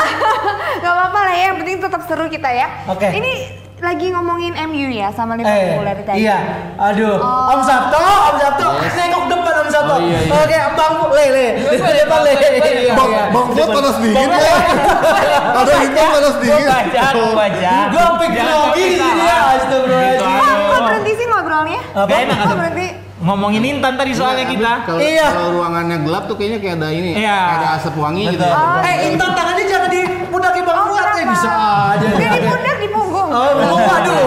[0.82, 2.70] Gak apa-apa lah ya, yang penting tetap seru kita ya.
[2.86, 3.10] Oke.
[3.10, 3.32] Ini
[3.82, 6.22] lagi ngomongin MU ya sama Liverpool dari tadi.
[6.22, 6.38] iya.
[6.76, 7.52] Aduh, Oh.
[7.52, 9.92] Om Sabto, Om Sabto, nengok depan Om Sabto.
[9.92, 10.32] Oh, iya, iya.
[10.32, 12.32] Oke, Bang le, le, depan le.
[12.32, 13.24] Iya, Bang, iya.
[13.34, 14.54] Bang Fuad panas dingin ya.
[15.52, 16.66] Ada Intan panas dingin.
[16.70, 17.74] baca, gue baca.
[17.90, 20.70] Gua grogi di sini ya, astagfirullahaladzim.
[20.70, 21.80] Kok, berhenti sih ngobrolnya?
[21.92, 22.14] Apa?
[22.22, 22.88] Kok berhenti?
[23.22, 24.82] Ngomongin Intan tadi soalnya kita.
[24.82, 25.26] kalau Iya.
[25.30, 27.38] kalau ruangannya gelap tuh kayaknya kayak ada ini, Iya.
[27.38, 28.42] kayak ada asap wangi gitu.
[28.42, 28.50] Betul.
[28.50, 28.82] ya.
[28.82, 31.30] Eh, Intan tangannya jangan di pundak Bang Oh, Fuad, eh kenapa?
[31.30, 31.50] bisa
[31.88, 32.02] aja.
[32.02, 32.71] Gak di pundak, di punggung.
[33.32, 33.76] Oh, belum.
[33.80, 34.24] Waduh.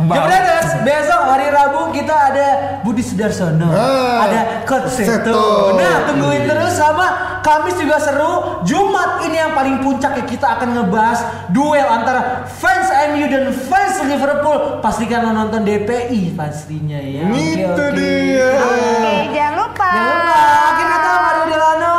[0.10, 2.46] Jemberes, besok hari Rabu kita ada
[2.80, 3.68] Budi Sudarsono.
[3.68, 5.76] Ah, ada Kotseto.
[5.76, 8.64] Nah, tungguin terus sama Kamis juga seru.
[8.64, 13.96] Jumat ini yang paling puncak ya kita akan ngebahas duel antara fans MU dan fans
[14.04, 14.80] Liverpool.
[14.84, 17.28] Pastikan nonton DPI pastinya ya.
[17.32, 18.50] Itu okay, dia.
[18.60, 19.90] Oke, jangan lupa.
[19.90, 20.40] Jangan lupa.
[20.80, 21.98] Kita tahu ada Delano,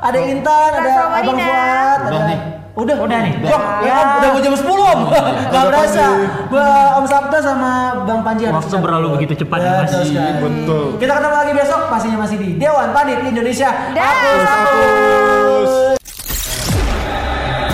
[0.00, 0.90] ada Intan, ada
[1.20, 1.97] Abang Fuad.
[2.78, 2.94] Udah
[3.26, 3.34] nih.
[3.42, 5.00] Wah, ya, Om, udah mau jam 10 Om.
[5.50, 6.04] Gak berasa.
[6.46, 7.70] Ba- Om Sabta sama
[8.06, 9.90] Bang Panji Waktu berlalu begitu cepat ya, Mas.
[9.90, 10.30] Betul sekali.
[10.38, 10.84] Betul.
[11.02, 13.74] Kita ketemu lagi besok pastinya masih di Dewan Panit Indonesia.
[13.90, 15.70] Hapus, hapus.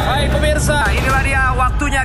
[0.04, 2.00] Hai pemirsa, inilah dia waktunya